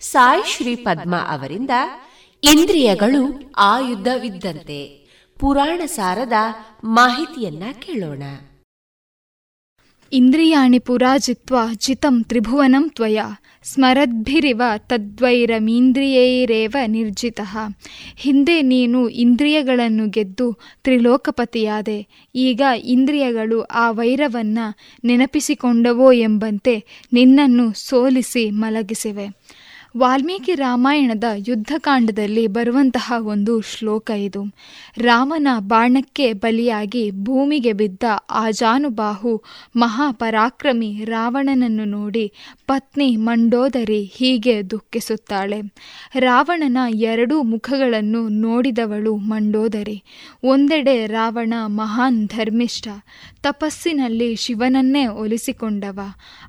[0.00, 1.70] ಸಾಯಿ ಶ್ರೀ ಪದ್ಮ ಅವರಿಂದ
[2.42, 4.78] ಇಂದ್ರಿಯಗಳು ಆಯುಧವಿದ್ದಂತೆ.
[5.40, 6.32] ಪುರಾಣ ಸಾರದ
[6.84, 8.22] ಮಾಹಿತಿಯನ್ನ ಕೇಳೋಣ.
[10.12, 13.20] ಇಂದ್ರಿಯಾಣಿ ಪುರಾಜಿತ್ವ ಜಿತಂ ತ್ರಿಭುವನಂ ತ್ವಯ,
[13.64, 17.40] ಸ್ಮರದ್ಭಿರಿವ ತದ್ವೈರಮೀಂದ್ರಿಯೈರೇವ ನಿರ್ಜಿತ.
[18.16, 20.52] ಹಿಂದೆ ನೀನು ಇಂದ್ರಿಯಗಳನ್ನು ಗೆದ್ದು
[20.84, 24.58] ತ್ರಿಲೋಕಪತಿಯಾದೆ, ಈಗ ಇಂದ್ರಿಯಗಳು ಆ ವೈರವನ್ನ
[25.04, 29.41] ನೆನಪಿಸಿಕೊಂಡವೋ ಎಂಬಂತೆ ನಿನ್ನನ್ನು ಸೋಲಿಸಿ ಮಲಗಿಸಿವೆ.
[29.98, 34.42] ವಾಲ್ಮೀಕಿ ರಾಮಾಯಣದ ಯುದ್ಧಕಾಂಡದಲ್ಲಿ ಬರುವಂತಹ ಒಂದು ಶ್ಲೋಕ ಇದು.
[34.98, 39.42] ರಾಮನ ಬಾಣಕ್ಕೆ ಬಲಿಯಾಗಿ ಭೂಮಿಗೆ ಬಿದ್ದ ಆಜಾನುಬಾಹು
[39.76, 42.32] ಮಹಾಪರಾಕ್ರಮಿ ರಾವಣನನ್ನು ನೋಡಿ
[42.66, 45.60] ಪತ್ನಿ ಮಂಡೋದರಿ ಹೀಗೆ ದುಃಖಿಸುತ್ತಾಳೆ.
[46.18, 50.02] ರಾವಣನ ಎರಡೂ ಮುಖಗಳನ್ನು ನೋಡಿದವಳು ಮಂಡೋದರಿ.
[50.44, 52.88] ಒಂದೆಡೆ ರಾವಣ ಮಹಾನ್ ಧರ್ಮಿಷ್ಠ,
[53.42, 56.00] ತಪಸ್ಸಿನಲ್ಲಿ ಶಿವನನ್ನೇ ಒಲಿಸಿಕೊಂಡವ.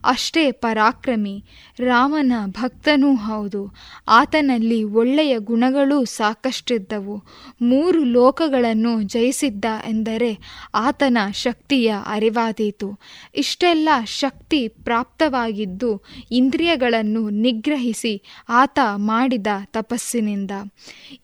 [0.06, 1.44] ಅಷ್ಟೇ ಪರಾಕ್ರಮಿ.
[1.80, 3.76] ರಾಮನ ಭಕ್ತನೂ ಹೌದು.
[4.08, 7.24] ಆತನಲ್ಲಿ ಒಳ್ಳೆಯ ಗುಣಗಳೂ ಸಾಕಷ್ಟಿದ್ದವು.
[7.62, 10.38] ಮೂರು ಲೋಕಗಳನ್ನು ಜಯಿಸಿದ್ದ ಎಂದರೆ
[10.76, 13.00] ಆತನ ಶಕ್ತಿಯ ಅರಿವಾದೀತು.
[13.36, 16.02] ಇಷ್ಟೆಲ್ಲ ಶಕ್ತಿ ಪ್ರಾಪ್ತವಾಗಿದ್ದು
[16.32, 20.52] ಇಂದ್ರಿಯಗಳನ್ನು ನಿಗ್ರಹಿಸಿ ಆತ ಮಾಡಿದ ತಪಸ್ಸಿನಿಂದ.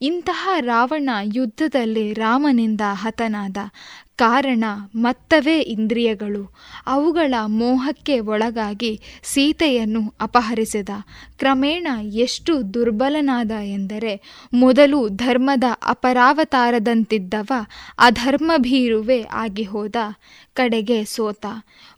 [0.02, 3.56] ಇಂತಹ ರಾವಣ ಯುದ್ಧದಲ್ಲಿ ರಾಮನಿಂದ ಹತನಾದ.
[4.20, 4.64] ಕಾರಣ
[4.94, 6.54] ಮತ್ತವೇ ಇಂದ್ರಿಯಗಳು.
[6.86, 10.88] ಅವುಗಳ ಮೋಹಕ್ಕೆ ಒಳಗಾಗಿ ಸೀತೆಯನ್ನು ಅಪಹರಿಸಿದ.
[11.38, 14.22] ಕ್ರಮೇಣ ಎಷ್ಟು ದುರ್ಬಲನಾದ ಎಂದರೆ,
[14.54, 17.52] ಮೊದಲು ಧರ್ಮದ ಅಪರಾವತಾರದಂತಿದ್ದವ
[17.98, 19.96] ಅಧರ್ಮಭೀರುವೆ ಆಗಿ ಹೋದ.
[20.54, 21.46] ಕಡೆಗೆ ಸೋತ.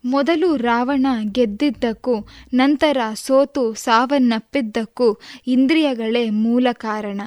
[0.05, 7.21] ಮೊದಲು ರಾವಣ ಗೆದ್ದಿದ್ದಕ್ಕೂ, ನಂತರ ಸೋತು ಸಾವನ್ನಪ್ಪಿದ್ದಕ್ಕೂ ಇಂದ್ರಿಯಗಳೇ ಮೂಲ ಕಾರಣ.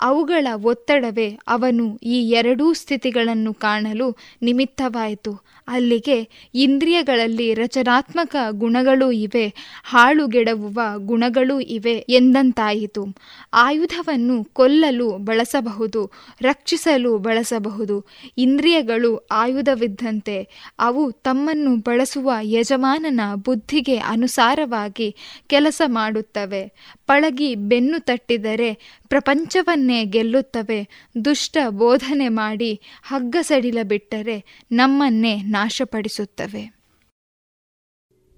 [0.00, 5.48] ಅವುಗಳ ಒತ್ತಡವೇ ಅವನು ಈ ಎರಡೂ ಸ್ಥಿತಿಗಳನ್ನು ಕಾಣಲು ನಿಮಿತ್ತವಾಯಿತು.
[5.68, 9.54] ಅಲ್ಲಿಗೆ ಇಂದ್ರಿಯಗಳಲ್ಲಿ ರಚನಾತ್ಮಕ ಗುಣಗಳೂ ಇವೆ,
[9.84, 13.06] ಹಾಳುಗೆಡವುವ ಗುಣಗಳೂ ಇವೆ ಎಂದಂತಾಯಿತು.
[13.52, 18.06] ಆಯುಧವನ್ನು ಕೊಲ್ಲಲು ಬಳಸಬಹುದು, ರಕ್ಷಿಸಲು ಬಳಸಬಹುದು.
[18.38, 20.48] ಇಂದ್ರಿಯಗಳು ಆಯುಧವಿದ್ದಂತೆ
[20.78, 25.16] ಅವು ತಮ್ಮನ್ನು ಬಳಸುವ ಯಜಮಾನನ ಬುದ್ಧಿಗೆ ಅನುಸಾರವಾಗಿ
[25.46, 26.72] ಕೆಲಸ ಮಾಡುತ್ತವೆ.
[27.06, 30.88] ಪಳಗಿ ಬೆನ್ನು ತಟ್ಟಿದರೆ ಪ್ರಪಂಚವನ್ನೇ ಗೆಲ್ಲುತ್ತವೆ.
[31.24, 36.78] ದುಷ್ಟ ಬೋಧನೆ ಮಾಡಿ ಹಗ್ಗ ಸಡಿಲ ಬಿಟ್ಟರೆ ನಮ್ಮನ್ನೇ ನಾಶಪಡಿಸುತ್ತವೆ.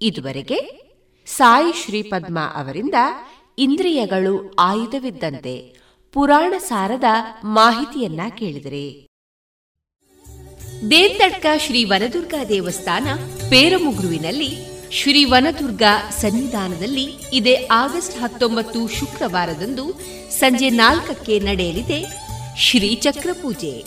[0.01, 0.59] ಇದುವರೆಗೆ
[1.25, 2.93] ಸಾಯಿ ಶ್ರೀಪದ್ಮ ಅವರಿಂದ
[3.57, 5.77] ಇಂದ್ರಿಯಗಳು ಆಯುಧವಿದ್ದಂತೆ
[6.13, 7.03] ಪುರಾಣ ಸಾರದ
[7.43, 9.07] ಮಾಹಿತಿಯನ್ನ ಕೇಳಿದರೆ.
[10.91, 13.07] ದೇವತಡ್ಕ ಶ್ರೀ ವನದುರ್ಗಾ ದೇವಸ್ಥಾನ
[13.49, 14.49] ಪೇರಮುಗುರುವಿನಲ್ಲಿ
[14.91, 19.85] ಶ್ರೀ ವನದುರ್ಗಾ ಸನ್ನಿಧಾನದಲ್ಲಿ ಇದೇ ಆಗಸ್ಟ್ ಹತ್ತೊಂಬತ್ತು ಶುಕ್ರವಾರದಂದು
[20.31, 22.05] ಸಂಜೆ ನಾಲ್ಕಕ್ಕೆ ನಡೆಯಲಿದೆ
[22.57, 23.83] ಶ್ರೀ ಚಕ್ರ ಪೂಜೆ.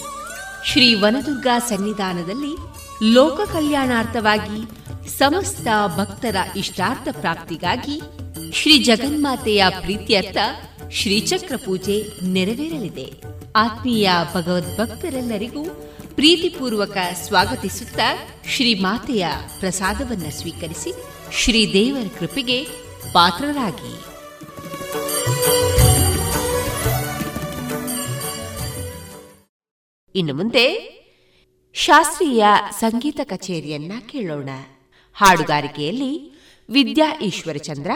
[0.66, 4.84] ಶ್ರೀ ವನದುರ್ಗಾ ಸನ್ನಿಧಾನದಲ್ಲಿ ಲೋಕ ಕಲ್ಯಾಣಾರ್ಥವಾಗಿ
[5.18, 5.66] ಸಮಸ್ತ
[5.96, 8.00] ಭಕ್ತರ ಇಷ್ಟಾರ್ಥ ಪ್ರಾಪ್ತಿಗಾಗಿ
[8.52, 10.36] ಶ್ರೀ ಜಗನ್ಮಾತೆಯ ಪ್ರೀತ್ಯರ್ಥ
[10.90, 13.12] ಶ್ರೀಚಕ್ರ ಪೂಜೆ ನೆರವೇರಲಿದೆ.
[13.56, 15.64] ಆತ್ಮೀಯ ಭಗವದ್ಭಕ್ತರೆಲ್ಲರಿಗೂ
[16.14, 18.18] ಪ್ರೀತಿಪೂರ್ವಕ ಸ್ವಾಗತಿಸುತ್ತಾ
[18.48, 19.28] ಶ್ರೀ ಮಾತೆಯ
[19.60, 20.94] ಪ್ರಸಾದವನ್ನು ಸ್ವೀಕರಿಸಿ
[21.32, 22.62] ಶ್ರೀ ದೇವರ ಕೃಪೆಗೆ
[23.12, 24.04] ಪಾತ್ರರಾಗಿ.
[30.18, 30.93] ಇನ್ನು ಮುಂದೆ
[31.74, 34.48] ಶಾಸ್ತ್ರೀಯ ಸಂಗೀತ ಕಚೇರಿಯನ್ನ ಕೇಳೋಣ.
[35.14, 36.32] ಹಾಡುಗಾರಿಕೆಯಲ್ಲಿ
[36.70, 37.90] ವಿದ್ಯಾ ಈಶ್ವರಚಂದ್ರ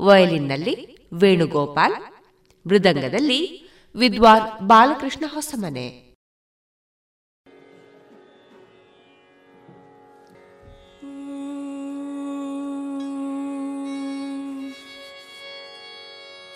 [0.00, 1.94] ವಯಲಿನ್ನಲ್ಲಿ ವೇಣುಗೋಪಾಲ್
[2.66, 6.04] ಮೃದಂಗದಲ್ಲಿ ವಿದ್ವಾನ್ ಬಾಲಕೃಷ್ಣ ಹೊಸಮನೆ.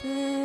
[0.04, 0.37] there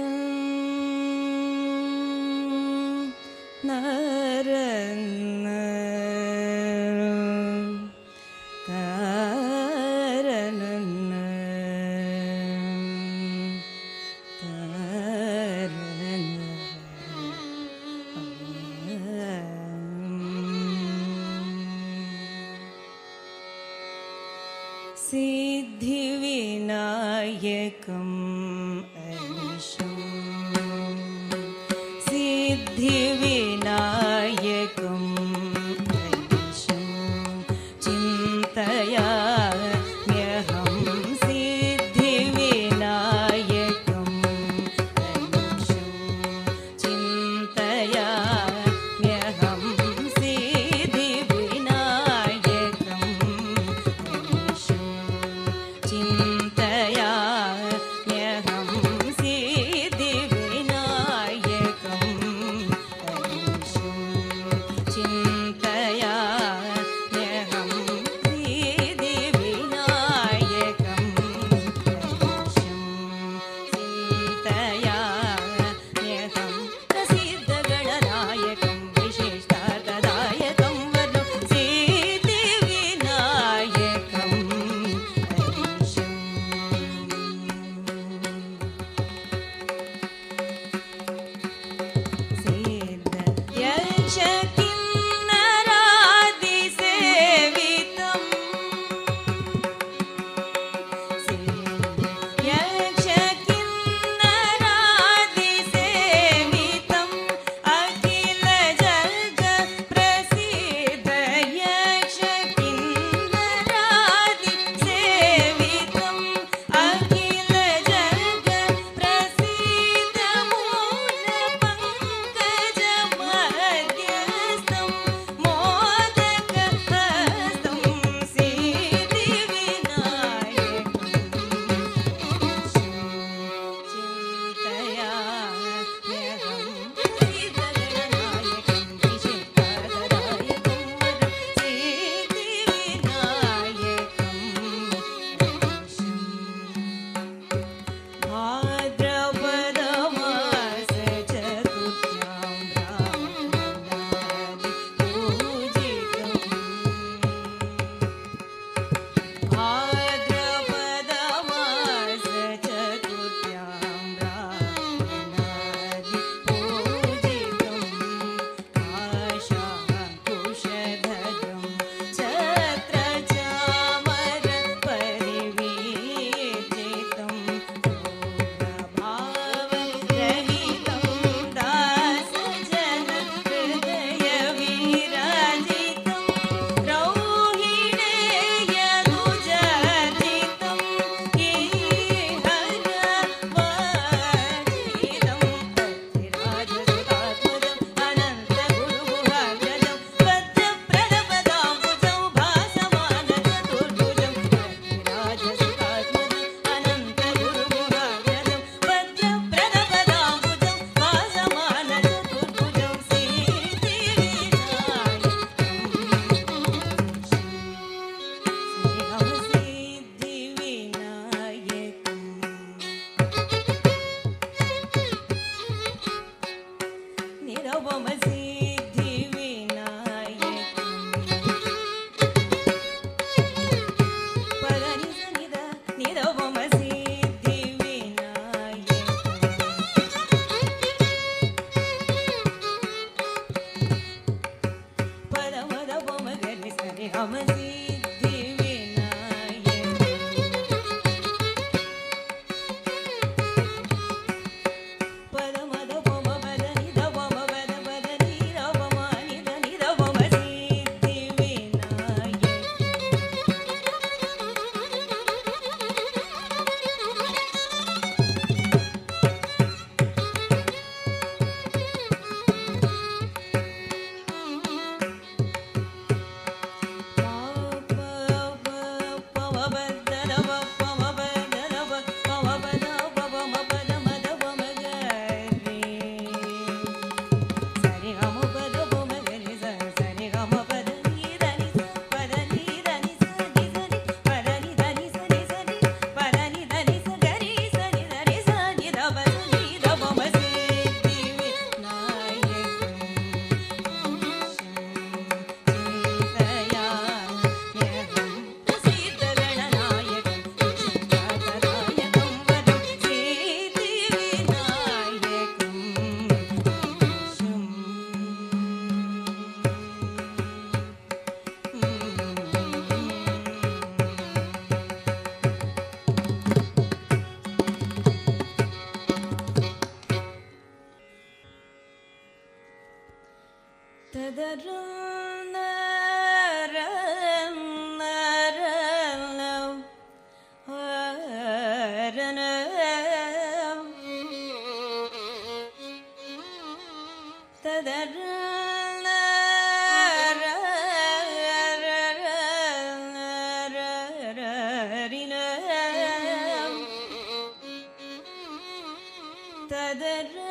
[359.69, 360.42] تدرج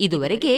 [0.00, 0.54] ಇದುವರೆಗೆ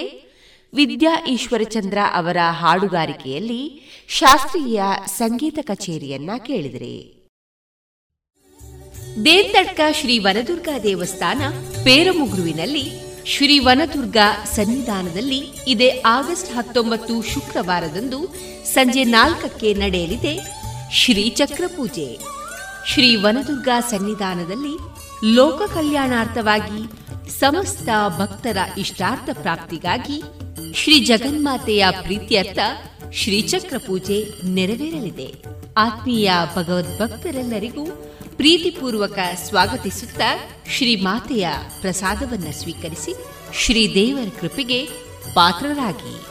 [0.75, 3.63] ವಿದ್ಯಾ ಈಶ್ವರಚಂದ್ರ ಅವರ ಹಾಡುಗಾರಿಕೆಯಲ್ಲಿ
[4.09, 6.95] ಶಾಸ್ತ್ರೀಯ ಸಂಗೀತ ಕಚೇರಿಯನ್ನ ಕೇಳಿದರೆ.
[9.25, 11.43] ದೇಂತಡ್ಕ ಶ್ರೀ ವನದುರ್ಗಾ ದೇವಸ್ಥಾನ
[11.85, 12.85] ಪೇರಮುಗುರುವಿನಲ್ಲಿ
[13.27, 18.21] ಶ್ರೀ ವನದುರ್ಗಾ ಸನ್ನಿಧಾನದಲ್ಲಿ ಇದೇ ಆಗಸ್ಟ್ ಹತ್ತೊಂಬತ್ತು ಶುಕ್ರವಾರದಂದು
[18.65, 20.35] ಸಂಜೆ ನಾಲ್ಕಕ್ಕೆ ನಡೆಯಲಿದೆ
[20.93, 22.09] ಶ್ರೀಚಕ್ರ ಪೂಜೆ
[22.87, 24.75] ಶ್ರೀ ವನದುರ್ಗಾ ಸನ್ನಿಧಾನದಲ್ಲಿ
[25.25, 26.93] ಲೋಕ ಕಲ್ಯಾಣಾರ್ಥವಾಗಿ
[27.41, 27.89] ಸಮಸ್ತ
[28.19, 30.23] ಭಕ್ತರ ಇಷ್ಟಾರ್ಥ ಪ್ರಾಪ್ತಿಗಾಗಿ
[30.75, 32.59] ಶ್ರೀ ಜಗನ್ಮಾತೆಯ ಪ್ರೀತ್ಯರ್ಥ
[33.13, 35.35] ಶ್ರೀಚಕ್ರ ಪೂಜೆ ನೆರವೇರಲಿದೆ.
[35.77, 37.87] ಆತ್ಮೀಯ ಭಗವದ್ಭಕ್ತರೆಲ್ಲರಿಗೂ
[38.37, 40.39] ಪ್ರೀತಿಪೂರ್ವಕ ಸ್ವಾಗತಿಸುತ್ತಾ
[40.69, 41.49] ಶ್ರೀ ಮಾತೆಯ
[41.81, 43.15] ಪ್ರಸಾದವನ್ನ ಸ್ವೀಕರಿಸಿ
[43.55, 44.87] ಶ್ರೀ ದೇವರ ಕೃಪೆಗೆ
[45.35, 46.27] ಪಾತ್ರರಾಗಿ.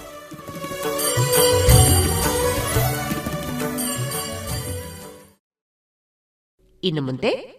[6.83, 7.58] ಇನ್ನು ಮುಂದೆ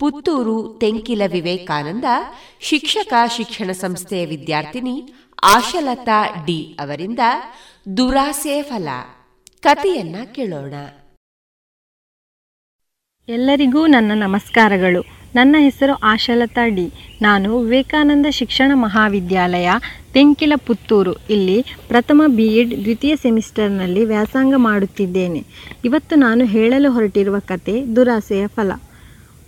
[0.00, 2.04] ಪುತ್ತೂರು ತೆಂಕಿಲ ವಿವೇಕಾನಂದ
[2.60, 5.12] ಶಿಕ್ಷಕ ಶಿಕ್ಷಣ ಸಂಸ್ಥೆಯ ವಿದ್ಯಾರ್ಥಿನಿ
[5.42, 7.18] ಆಶಲತಾ ಡಿ ಅವರಿಂದ
[7.96, 8.88] ದುರಾಸೆ ಫಲ.
[9.62, 10.74] ಕಥೆಯನ್ನ ಕೇಳೋಣ.
[13.28, 15.04] ಎಲ್ಲರಿಗೂ ನನ್ನ ನಮಸ್ಕಾರಗಳು.
[15.34, 16.92] ನನ್ನ ಹೆಸರು ಆಶಲತಾ ಡಿ.
[17.22, 19.70] ನಾನು ವಿವೇಕಾನಂದ ಶಿಕ್ಷಣ ಮಹಾವಿದ್ಯಾಲಯ
[20.12, 25.44] ತೆಂಕಿಲ ಪುತ್ತೂರು ಇಲ್ಲಿ ಪ್ರಥಮ ಬಿ ಎಡ್ ದ್ವಿತೀಯ ಸೆಮಿಸ್ಟರ್ನಲ್ಲಿ ವ್ಯಾಸಂಗ ಮಾಡುತ್ತಿದ್ದೇನೆ.
[25.84, 28.72] ಇವತ್ತು ನಾನು ಹೇಳಲು ಹೊರಟಿರುವ ಕತೆ ದುರಾಸೆಯ ಫಲ.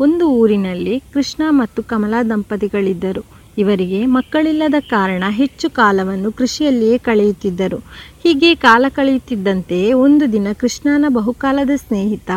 [0.02, 3.22] ಒಂದು ಊರಿನಲ್ಲಿ ಕೃಷ್ಣ ಮತ್ತು ಕಮಲಾ ದಂಪತಿಗಳಿದ್ದರು.
[3.58, 7.78] ಇವರಿಗೆ ಮಕ್ಕಳಿಲ್ಲದ ಕಾರಣ ಹೆಚ್ಚು ಕಾಲವನ್ನು ಕೃಷಿಯಲ್ಲಿಯೇ ಕಳೆಯುತ್ತಿದ್ದರು.
[8.22, 12.30] ಹೀಗೆ ಕಾಲ ಕಳೆಯುತ್ತಿದ್ದಂತೆಯೇ ಒಂದು ದಿನ ಕೃಷ್ಣನ ಬಹುಕಾಲದ ಸ್ನೇಹಿತ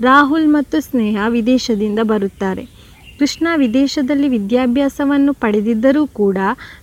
[0.00, 2.64] ರಾಹುಲ್ ಮತ್ತು ಸ್ನೇಹ ವಿದೇಶದಿಂದ ಬರುತ್ತಾರೆ.
[3.18, 6.38] ಕೃಷ್ಣ ವಿದೇಶದಲ್ಲಿ ವಿದ್ಯಾಭ್ಯಾಸವನ್ನು ಪಡೆದಿದ್ದರೂ ಕೂಡ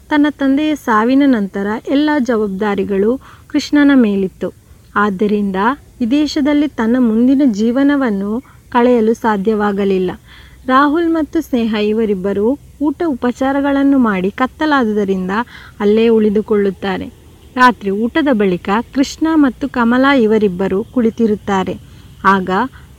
[0.09, 3.11] ತನ್ನ ತಂದೆಯ ಸಾವಿನ ನಂತರ ಎಲ್ಲ ಜವಾಬ್ದಾರಿಗಳು
[3.47, 4.49] ಕೃಷ್ಣನ ಮೇಲಿತ್ತು.
[4.95, 5.59] ಆದ್ದರಿಂದ
[5.99, 8.31] ವಿದೇಶದಲ್ಲಿ ತನ್ನ ಮುಂದಿನ ಜೀವನವನ್ನು
[8.73, 10.11] ಕಳೆಯಲು ಸಾಧ್ಯವಾಗಲಿಲ್ಲ.
[10.67, 12.47] ರಾಹುಲ್ ಮತ್ತು ಸ್ನೇಹ ಇವರಿಬ್ಬರು
[12.81, 15.31] ಊಟ ಉಪಚಾರಗಳನ್ನು ಮಾಡಿ ಕತ್ತಲಾದುದರಿಂದ
[15.79, 17.07] ಅಲ್ಲೇ ಉಳಿದುಕೊಳ್ಳುತ್ತಾರೆ.
[17.55, 21.75] ರಾತ್ರಿ ಊಟದ ಬಳಿಕ ಕೃಷ್ಣ ಮತ್ತು ಕಮಲಾ ಇವರಿಬ್ಬರು ಕುಳಿತಿರುತ್ತಾರೆ.
[22.25, 22.49] ಆಗ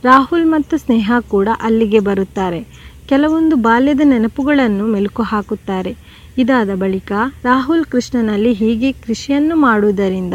[0.03, 2.59] ರಾಹುಲ್ ಮತ್ತು ಸ್ನೇಹ ಕೂಡ ಅಲ್ಲಿಗೆ ಬರುತ್ತಾರೆ.
[3.09, 5.91] ಕೆಲವೊಂದು ಬಾಲ್ಯದ ನೆನಪುಗಳನ್ನು ಮೆಲುಕು ಹಾಕುತ್ತಾರೆ.
[6.37, 7.11] ಇದಾದ ಬಳಿಕ
[7.43, 10.33] ರಾಹುಲ್ ಕೃಷ್ಣನಲ್ಲಿ ಹೀಗೆ ಕೃಷಿಯನ್ನು ಮಾಡುವುದರಿಂದ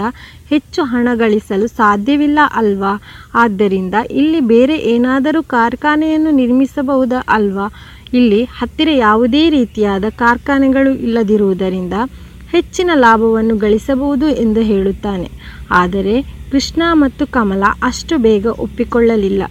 [0.51, 2.93] ಹೆಚ್ಚು ಹಣ ಗಳಿಸಲು ಸಾಧ್ಯವಿಲ್ಲ ಅಲ್ವಾ?
[3.35, 7.67] ಆದ್ದರಿಂದ ಇಲ್ಲಿ ಬೇರೆ ಏನಾದರೂ ಕಾರ್ಖಾನೆಯನ್ನು ನಿರ್ಮಿಸಬಹುದಾ ಅಲ್ವಾ?
[8.15, 11.93] ಇಲ್ಲಿ ಹತ್ತಿರ ಯಾವುದೇ ರೀತಿಯಾದ ಕಾರ್ಖಾನೆಗಳು ಇಲ್ಲದಿರುವುದರಿಂದ
[12.49, 15.31] ಹೆಚ್ಚಿನ ಲಾಭವನ್ನು ಗಳಿಸಬಹುದು ಎಂದು ಹೇಳುತ್ತಾನೆ.
[15.71, 19.43] ಆದರೆ ಕೃಷ್ಣ ಮತ್ತು ಕಮಲ ಅಷ್ಟು ಬೇಗ ಒಪ್ಪಿಕೊಳ್ಳಲಿಲ್ಲ.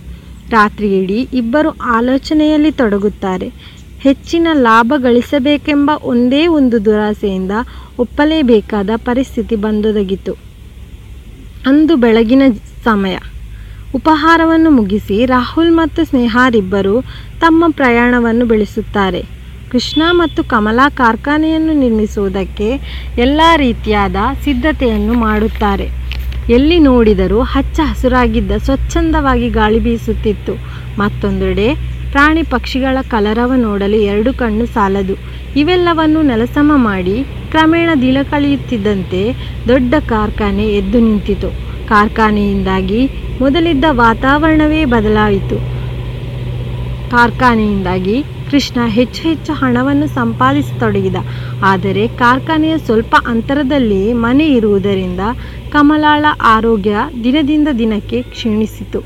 [0.49, 3.78] ರಾತ್ರಿಯಿಡೀ ಇಬ್ಬರು ಆಲೋಚನೆಯಲ್ಲಿ ತೊಡಗುತ್ತಾರೆ.
[4.03, 7.51] ಹೆಚ್ಚಿನ ಲಾಭ ಗಳಿಸಬೇಕೆಂಬ ಒಂದೇ ಒಂದು ದುರಾಸೆಯಿಂದ
[7.99, 10.33] ಒಪ್ಪಲೇಬೇಕಾದ ಪರಿಸ್ಥಿತಿ ಬಂದೊದಗಿತು.
[11.65, 12.41] ಅಂದು ಬೆಳಗಿನ
[12.83, 13.17] ಸಮಯ.
[13.95, 16.95] ಉಪಹಾರವನ್ನು ಮುಗಿಸಿ ರಾಹುಲ್ ಮತ್ತು ಸ್ನೇಹಾರಿಬ್ಬರು
[17.39, 19.21] ತಮ್ಮ ಪ್ರಯಾಣವನ್ನು ಬೆಳೆಸುತ್ತಾರೆ.
[19.71, 22.69] ಕೃಷ್ಣ ಮತ್ತು ಕಮಲಾ ಕಾರ್ಖಾನೆಯನ್ನು ನಿರ್ಮಿಸುವುದಕ್ಕೆ
[23.17, 25.87] ಎಲ್ಲ ರೀತಿಯಾದ ಸಿದ್ಧತೆಯನ್ನು ಮಾಡುತ್ತಾರೆ.
[26.49, 30.53] ಎಲ್ಲಿ ನೋಡಿದರೂ ಹಚ್ಚ ಹಸುರಾಗಿದ್ದ ಸ್ವಚ್ಛಂದವಾಗಿ ಗಾಳಿ ಬೀಸುತ್ತಿತ್ತು.
[30.97, 35.15] ಮತ್ತೊಂದೆಡೆ ಪ್ರಾಣಿ ಪಕ್ಷಿಗಳ ಕಲರವ ನೋಡಲು ಎರಡು ಕಣ್ಣು ಸಾಲದು.
[35.55, 37.15] ಇವೆಲ್ಲವನ್ನು ನೆಲಸಮ ಮಾಡಿ
[37.51, 39.21] ಕ್ರಮೇಣ ದಿನ ಕಳೆಯುತ್ತಿದ್ದಂತೆ
[39.67, 41.49] ದೊಡ್ಡ ಕಾರ್ಖಾನೆ ಎದ್ದು ನಿಂತಿತು.
[41.87, 43.01] ಕಾರ್ಖಾನೆಯಿಂದಾಗಿ
[43.41, 45.57] ಮೊದಲಿದ್ದ ವಾತಾವರಣವೇ ಬದಲಾಯಿತು.
[47.11, 48.17] ಕಾರ್ಖಾನೆಯಿಂದಾಗಿ
[48.49, 51.17] ಕೃಷ್ಣ ಹೆಚ್ಚು ಹೆಚ್ಚು ಹಣವನ್ನು ಸಂಪಾದಿಸತೊಡಗಿದ.
[51.61, 55.23] ಆದರೆ ಕಾರ್ಖಾನೆಯ ಸ್ವಲ್ಪ ಅಂತರದಲ್ಲಿಯೇ ಮನೆ ಇರುವುದರಿಂದ
[55.71, 56.25] ಕಮಲಾಳ
[56.55, 59.01] ಆರೋಗ್ಯ ದಿನದಿಂದ ದಿನಕ್ಕೆ ಕ್ಷೀಣಿಸಿತು.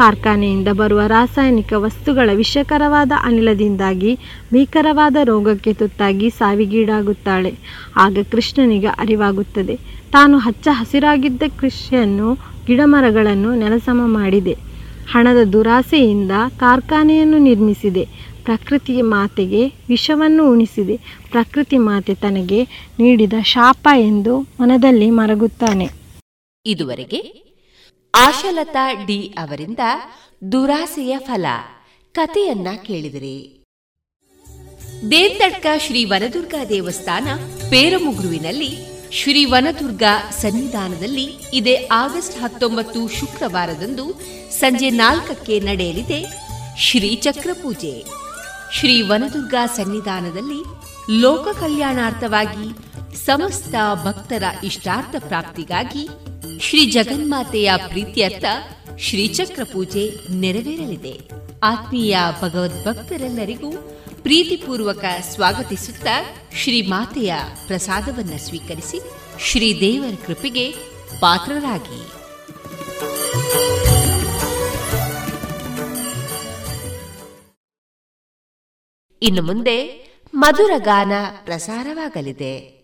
[0.00, 4.12] ಕಾರ್ಖಾನೆಯಿಂದ ಬರುವ ರಾಸಾಯನಿಕ ವಸ್ತುಗಳ ವಿಷಕರವಾದ ಅನಿಲದಿಂದಾಗಿ
[4.52, 7.52] ಭೀಕರವಾದ ರೋಗಕ್ಕೆ ತುತ್ತಾಗಿ ಸಾವಿಗೀಡಾಗುತ್ತಾಳೆ.
[7.96, 9.76] ಆಗ ಕೃಷ್ಣನಿಗೆ ಅರಿವಾಗುತ್ತದೆ.
[10.12, 12.28] ತಾನು ಹಚ್ಚ ಹಸಿರಾಗಿದ್ದ ಕೃಷಿಯನ್ನು
[12.66, 14.54] ಗಿಡಮರಗಳನ್ನು ನೆಲಸಮ ಮಾಡಿದೆ.
[15.12, 18.04] ಹಣದ ದುರಾಸೆಯಿಂದ ಕಾರ್ಖಾನೆಯನ್ನು ನಿರ್ಮಿಸಿದೆ.
[18.44, 20.96] ಪ್ರಕೃತಿ ಮಾತೆಗೆ ವಿಷವನ್ನು ಉಣಿಸಿದೆ.
[21.32, 22.60] ಪ್ರಕೃತಿ ಮಾತೆ ತನಗೆ
[22.98, 25.86] ನೀಡಿದ ಶಾಪ ಎಂದು ಮನದಲ್ಲಿ ಮರಗುತ್ತಾನೆ.
[26.66, 27.20] ಇದುವರೆಗೆ
[28.14, 29.78] ಆಶಲತಾ ಡಿ ಅವರಿಂದ
[30.52, 31.46] ದುರಾಸೆಯ ಫಲ.
[32.12, 33.64] ಕಥೆಯನ್ನ ಕೇಳಿದಿರಿ.
[35.10, 37.28] ದೇಂತಡ್ಕ ಶ್ರೀ ವನದುರ್ಗಾ ದೇವಸ್ಥಾನ
[37.70, 38.76] ಪೇರಮುಗುರುವಿನಲ್ಲಿ
[39.12, 44.20] ಶ್ರೀ ವನದುರ್ಗಾ ಸನ್ನಿಧಾನದಲ್ಲಿ ಇದೇ ಆಗಸ್ಟ್ ಹತ್ತೊಂಬತ್ತು ಶುಕ್ರವಾರದಂದು
[44.52, 46.26] ಸಂಜೆ ನಾಲ್ಕಕ್ಕೆ ನಡೆಯಲಿದೆ
[46.78, 48.04] ಶ್ರೀಚಕ್ರ ಪೂಜೆ.
[48.72, 50.60] ಶ್ರೀ ವನದುರ್ಗಾ ಸನ್ನಿಧಾನದಲ್ಲಿ
[51.20, 53.74] ಲೋಕ ಕಲ್ಯಾಣಾರ್ಥವಾಗಿ ಸಮಸ್ತ
[54.04, 56.08] ಭಕ್ತರ ಇಷ್ಟಾರ್ಥ ಪ್ರಾಪ್ತಿಗಾಗಿ
[56.60, 58.44] ಶ್ರೀ ಜಗನ್ಮಾತೆಯ ಪ್ರೀತ್ಯರ್ಥ
[58.98, 61.20] ಶ್ರೀಚಕ್ರ ಪೂಜೆ ನೆರವೇರಲಿದೆ.
[61.62, 63.72] ಆತ್ಮೀಯ ಭಗವದ್ಭಕ್ತರೆಲ್ಲರಿಗೂ
[64.22, 66.24] ಪ್ರೀತಿಪೂರ್ವಕ ಸ್ವಾಗತಿಸುತ್ತಾ
[66.54, 67.34] ಶ್ರೀ ಮಾತೆಯ
[67.66, 69.00] ಪ್ರಸಾದವನ್ನ ಸ್ವೀಕರಿಸಿ
[69.38, 70.70] ಶ್ರೀ ದೇವರ ಕೃಪೆಗೆ
[71.20, 72.20] ಪಾತ್ರರಾಗಿ.
[79.22, 81.12] ಇನ್ನು ಮುಂದೆ ಮಧುರ ಗಾನ
[81.44, 82.79] ಪ್ರಸಾರವಾಗಲಿದೆ.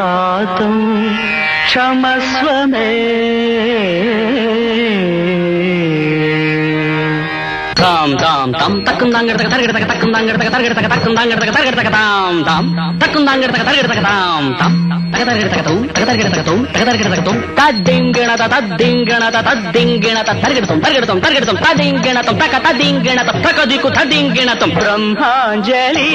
[0.00, 0.76] ജ്ഞാതം
[1.64, 2.88] ക്ഷമസ്വമേ
[7.80, 8.76] தாம் தாம் தாம்.
[8.86, 12.68] தக்கும் தாங்க எடுத்தக தருகெடுத்தக தக்கும் தாங்க எடுத்தக தருகெடுத்தக தக்கும் தாங்க எடுத்தக தருகெடுத்தக தாம் தாம்.
[12.98, 14.76] தக்கும் தாங்க எடுத்தக தருகெடுத்தக தாம் தாம்.
[17.58, 26.08] తద్దింగిణత తద్దింగిణత తద్దింగిణత తరిగెడతాం తరిగెడతాం తరిగెడతాం తదింగిణతం తక తదింగిణత తక దిక్కు తదింగిణతం బ్రహ్మాంజలి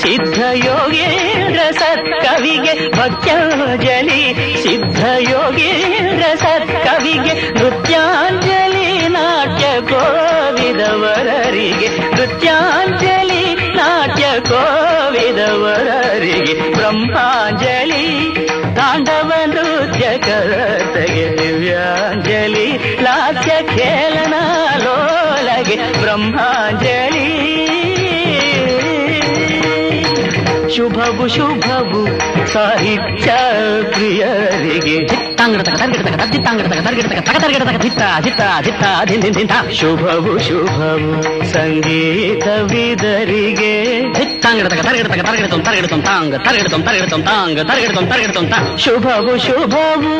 [0.00, 4.20] ಭಕ್ತ್ಯಾಂಜಲಿ ಸಿದ್ಧ ಯೋಗೇಂದ್ರ ಸತ್ಕವಿಗೆ ಭಕ್ತ್ಯಾಂಜಲಿ
[4.62, 7.59] ಸಿದ್ಧ ಯೋಗೇಂದ್ರ ಸತ್ಕವಿಗೆ
[30.89, 32.01] ಶುಭವು ಶುಭವು
[32.53, 33.31] ಸಾಹಿತ್ಯ
[33.91, 34.97] ಪ್ರಿಯರಿಗೆ
[35.39, 41.11] ತಾಂಗಡತಕ ತರಗಡತಕ ತದ್ದಿ ತಾಂಗಡತಕ ತರಗಡತಕ ತಕ ತರಗಡತಕ ಧಿತ್ತ ಧಿತ್ತ ಧಿತ್ತ ಧಿನ್ ಧಿನ್ ಧಿಂತ ಶುಭವು ಶುಭವು
[41.53, 43.71] ಸಂಗೀತವಿದರಿಗೆ
[44.45, 50.15] ತಾಂಗಡತಕ ತರಗಡತಕ ತರಗಡತಂ ತರಗಡತಂ ತಾಂಗ ತರಗಡತಂ ತರಗಡತಂ ತಾಂಗ ತರಗಡತಂ ತರಗಡತಂ ತಾ ಶುಭವು ಶುಭವು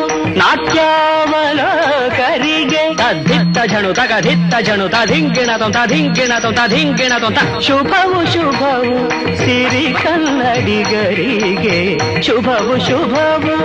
[1.47, 12.87] ನಾಟ್ಯಾವಲೋಕರಿಗೆ ತದ್ಧಿತ್ತ ಝಣು ತಗ ಧಿತ್ತ ಝಣು ತಧಿಂಗಿಣತಂ ತಧಿಂಗಿಣತಂ ತಧಿಂಗಿಣತಂ ತ ಶುಭವು ಶುಭವು ಸಿರಿ ಕನ್ನಡಿಗರಿಗೆ ಶುಭವು
[12.87, 13.55] ಶುಭವು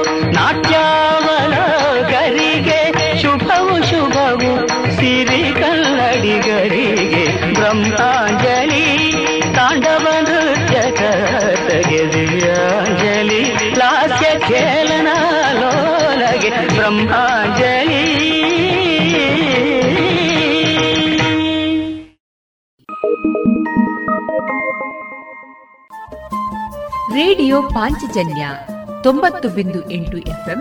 [1.45, 2.81] ನಾಟ್ಯಾವಲೋಕರಿಗೆ
[3.23, 4.53] ಶುಭವು ಶುಭವು
[4.97, 7.25] ಸಿರಿ ಕನ್ನಡಿಗರಿಗೆ
[7.55, 8.87] ಬ್ರಹ್ಮಾಂಜಲಿ
[9.55, 13.43] ತಾಂಡವ ನೃತ್ಯ ಕರ್ತಗೆ ದಿವ್ಯಾಂಜಲಿ
[13.75, 15.11] ಲಾಸ್ಯ ಖೇಲನ
[15.61, 18.05] ಲೋಲಗೆ ಬ್ರಹ್ಮಾಂಜಲಿ
[27.15, 28.45] ರೇಡಿಯೋ ಪಾಂಚಜನ್ಯ
[29.03, 30.61] ತೊಂಬತ್ತು ಬಿಂದು ಎಂಟು ಎಫ್ಎಂ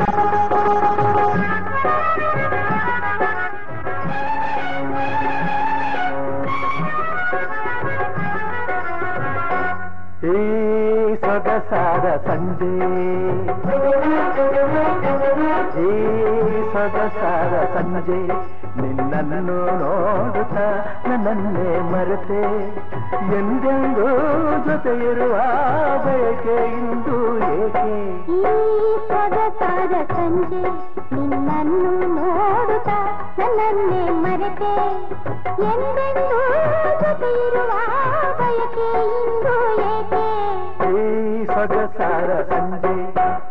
[12.25, 12.71] சந்தே
[15.81, 15.89] ಈ
[16.73, 18.19] ಸದಸಾರ ಸಂಜೆ
[18.79, 19.39] ನಿನ್ನನ್ನು
[19.81, 20.57] ನೋಡುತ್ತ
[21.07, 22.41] ನನ್ನನ್ನೇ ಮರೆತೆ
[23.37, 24.07] ಎಂದೆಂದೋ
[24.67, 25.35] ಜೊತೆ ಇರುವ
[26.05, 27.17] ಬಯಕೆ ಇಂದು
[27.51, 27.87] ಏಕೆ
[28.37, 28.41] ಈ
[29.09, 29.79] ಸದಸಾರ
[30.13, 30.63] ಸಂಜೆ
[31.15, 31.81] ನಿನ್ನನ್ನು
[32.17, 32.89] ನೋಡುತ್ತ
[33.39, 34.73] ನನ್ನನ್ನೇ ಮರೆತೆ
[35.69, 36.41] ಎಂದೆಂದೋ
[37.01, 37.71] ಜೊತೆ ಇರುವ
[38.39, 38.89] ಬಯಕೆ
[39.19, 39.55] ಇಂದು
[39.91, 40.25] ಏಕೆ
[41.61, 43.50] भग सार संजे।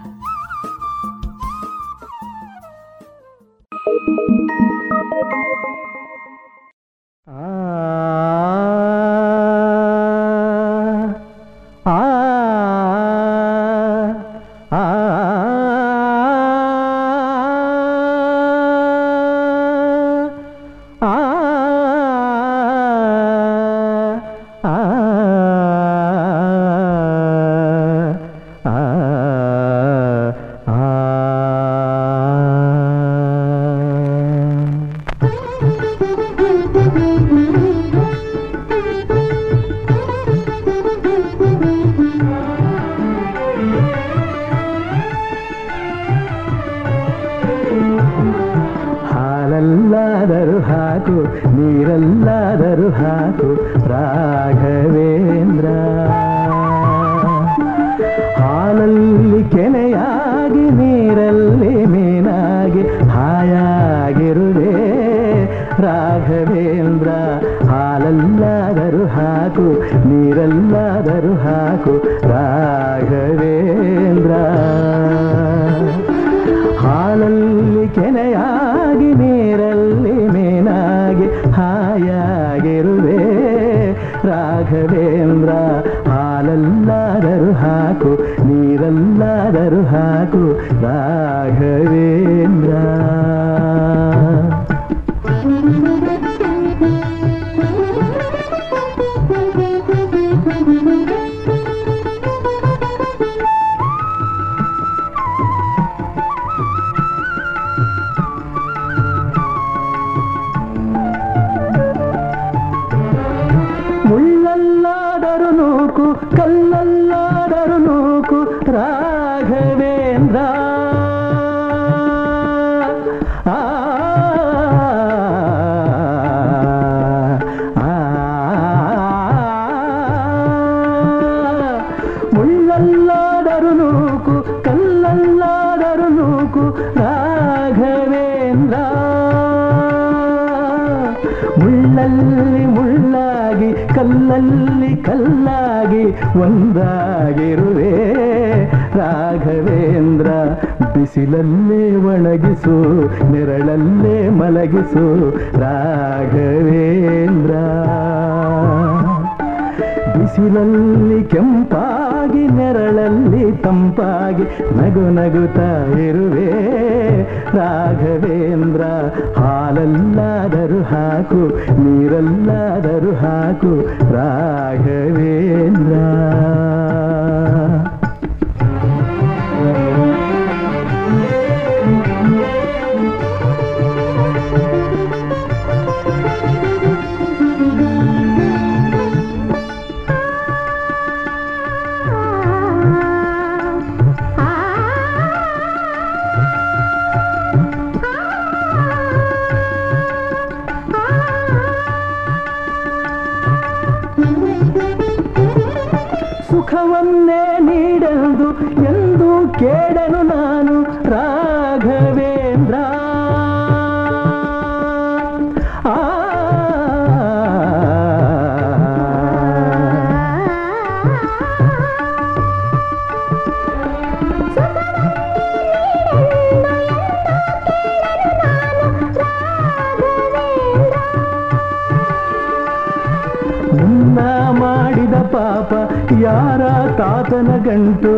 [237.50, 238.12] ತಾತನ ಗಂಟು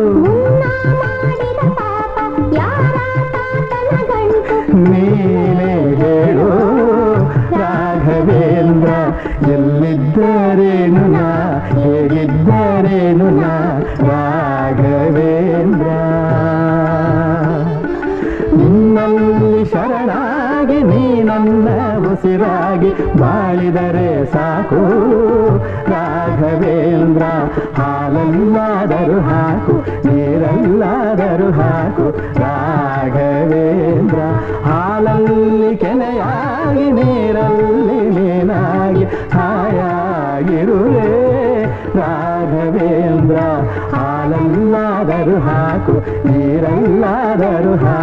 [4.81, 6.49] ನೀನೇ ಹೇಳು
[7.53, 8.91] ರಾಘವೇಂದ್ರ
[9.55, 11.27] ಎಲ್ಲಿದ್ದರೇನು ನಾ
[11.75, 13.53] ಹೇಗಿದ್ದರೇನು ನಾ
[29.63, 29.75] ಹಾಕು
[30.05, 32.05] ನೀರಲ್ಲಾದರೂ ಹಾಕು
[32.41, 34.19] ರಾಘವೇಂದ್ರ
[34.67, 39.05] ಹಾಲಲ್ಲಿ ಕೆನೆಯಾಗಿ ನೀರಲ್ಲಿ ನೀನಾಗಿ
[39.35, 41.07] ಹಾಯಾಗಿರುವೆ
[41.99, 43.37] ರಾಘವೇಂದ್ರ
[43.93, 45.95] ಹಾಲಲ್ಲಾದರೂ ಹಾಕು
[46.27, 48.02] ನೀರಲ್ಲಾದರೂ ಹಾಕು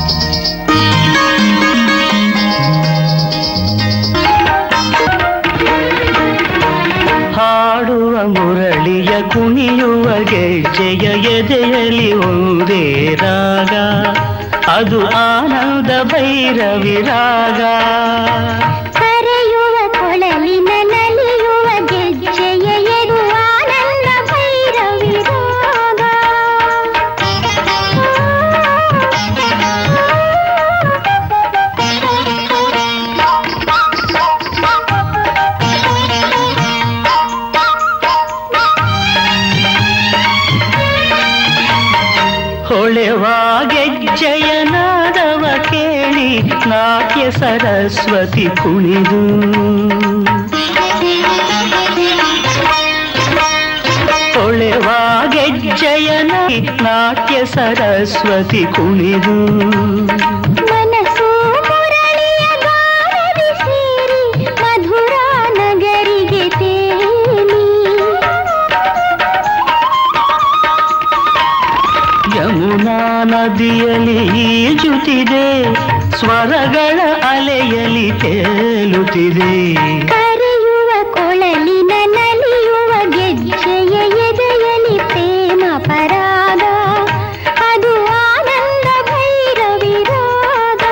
[8.23, 11.07] ಮುರಳಿಯ ಕುಣಿಯುವ ಗೆಜ್ಜೆಯ
[11.37, 13.73] ಎದೆಯಲ್ಲಿ ಒಂದೇ ರಾಗ.
[14.69, 17.01] ಅದು ಆನಂದ ಭೈರವಿ
[47.81, 49.21] ಸರಸ್ವತಿ ಕುಣಿದು.
[54.39, 54.89] ಹೊಳೆವ
[55.31, 56.21] ಗೆಜ್ಜೆಯ
[56.81, 59.61] ನಾಟ್ಯ ಸರಸ್ವತಿ ಕುಣಿದು.
[73.23, 75.90] ನದಿಯಲ್ಲಿ ಈಜುತ್ತಿದೆ.
[76.21, 76.99] ಸ್ವರಗಳ
[77.29, 79.53] ಅಲೆಯಲಿ ತೇಲುತ್ತಿದೆ.
[80.05, 83.95] ಕರೆಯುವ ಕೊಳಲಿನ ನಲಿಯುವ ಗೆಜ್ಜೆಯ
[84.27, 86.63] ಎದೆಯಲಿ ಪ್ರೇಮ ಪರಾಗ.
[87.69, 87.93] ಅದು
[88.25, 90.83] ಆನಂದ ಭೈರವಿರಾಗ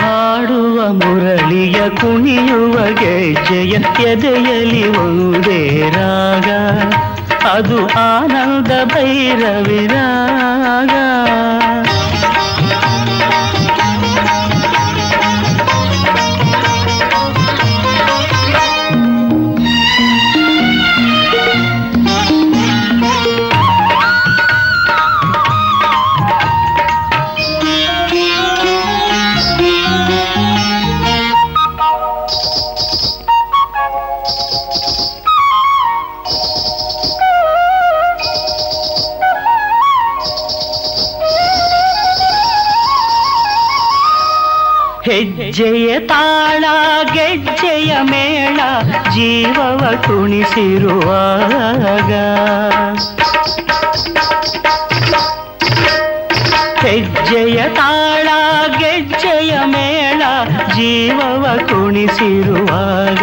[0.00, 3.74] ಹಾಡುವ ಮುರಳಿಯ ಕುಣಿಯುವ ಗೆಜ್ಜೆಯ
[4.12, 6.50] ಎದೆಯಲಿ ಒಂದೇ ರಾಗ.
[7.54, 9.80] ಅದು ಆನಂದ ಭೈರವಿ
[45.10, 46.64] ಹೆಜ್ಜೆಯ ತಾಳ
[47.12, 48.60] ಗೆಜ್ಜೆಯ ಮೇಳ
[49.14, 52.12] ಜೀವವ ಕುಣಿಸಿರುವಾಗ
[56.84, 58.28] ಹೆಜ್ಜೆಯ ತಾಳ
[58.78, 60.22] ಗೆಜ್ಜೆಯ ಮೇಳ
[60.76, 63.22] ಜೀವವ ಕುಣಿಸಿರುವಾಗ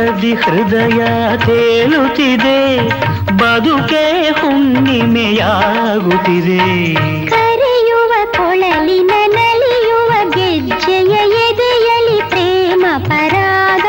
[0.00, 1.00] ಹರುಷದಿ ಹೃದಯ
[1.36, 2.60] ತೇಲುತ್ತಿದೆ
[3.36, 4.04] ಬದುಕೆ
[4.40, 5.34] ಹುಣ್ಣಿಮೆಯಾಗುತ್ತಿದೆ.
[7.26, 13.86] ಕರೆಯುವ ಕೊಳಲಿನ ನಲಿಯುವ ಗೆಜ್ಜೆಯ ಎದೆಯಲಿ ಪ್ರೇಮ ಪರಾಗ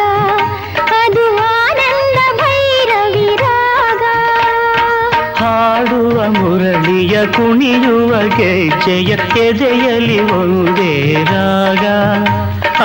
[0.95, 1.25] ಅದು
[1.59, 4.03] ಆನಂದ ಭೈರವಿರಾಗ.
[5.41, 9.11] ಹಾಡುವ ಮುರಳಿಯ ಕುಣಿಯುವ ಗೆಜ್ಜೆಯ
[9.47, 11.85] ಎದೆಯಲಿ ಒಂದೇ ರಾಗ.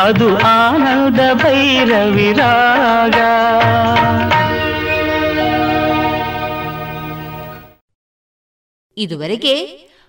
[0.00, 3.16] ಅದು ಆನಂದ ಭೈರವಿರಾಗ
[8.96, 9.54] ಇದುವರೆಗೆ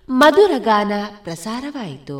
[0.09, 0.91] ಮಧುರಗಾನ
[1.23, 2.19] ಪ್ರಸಾರವಾಯಿತು.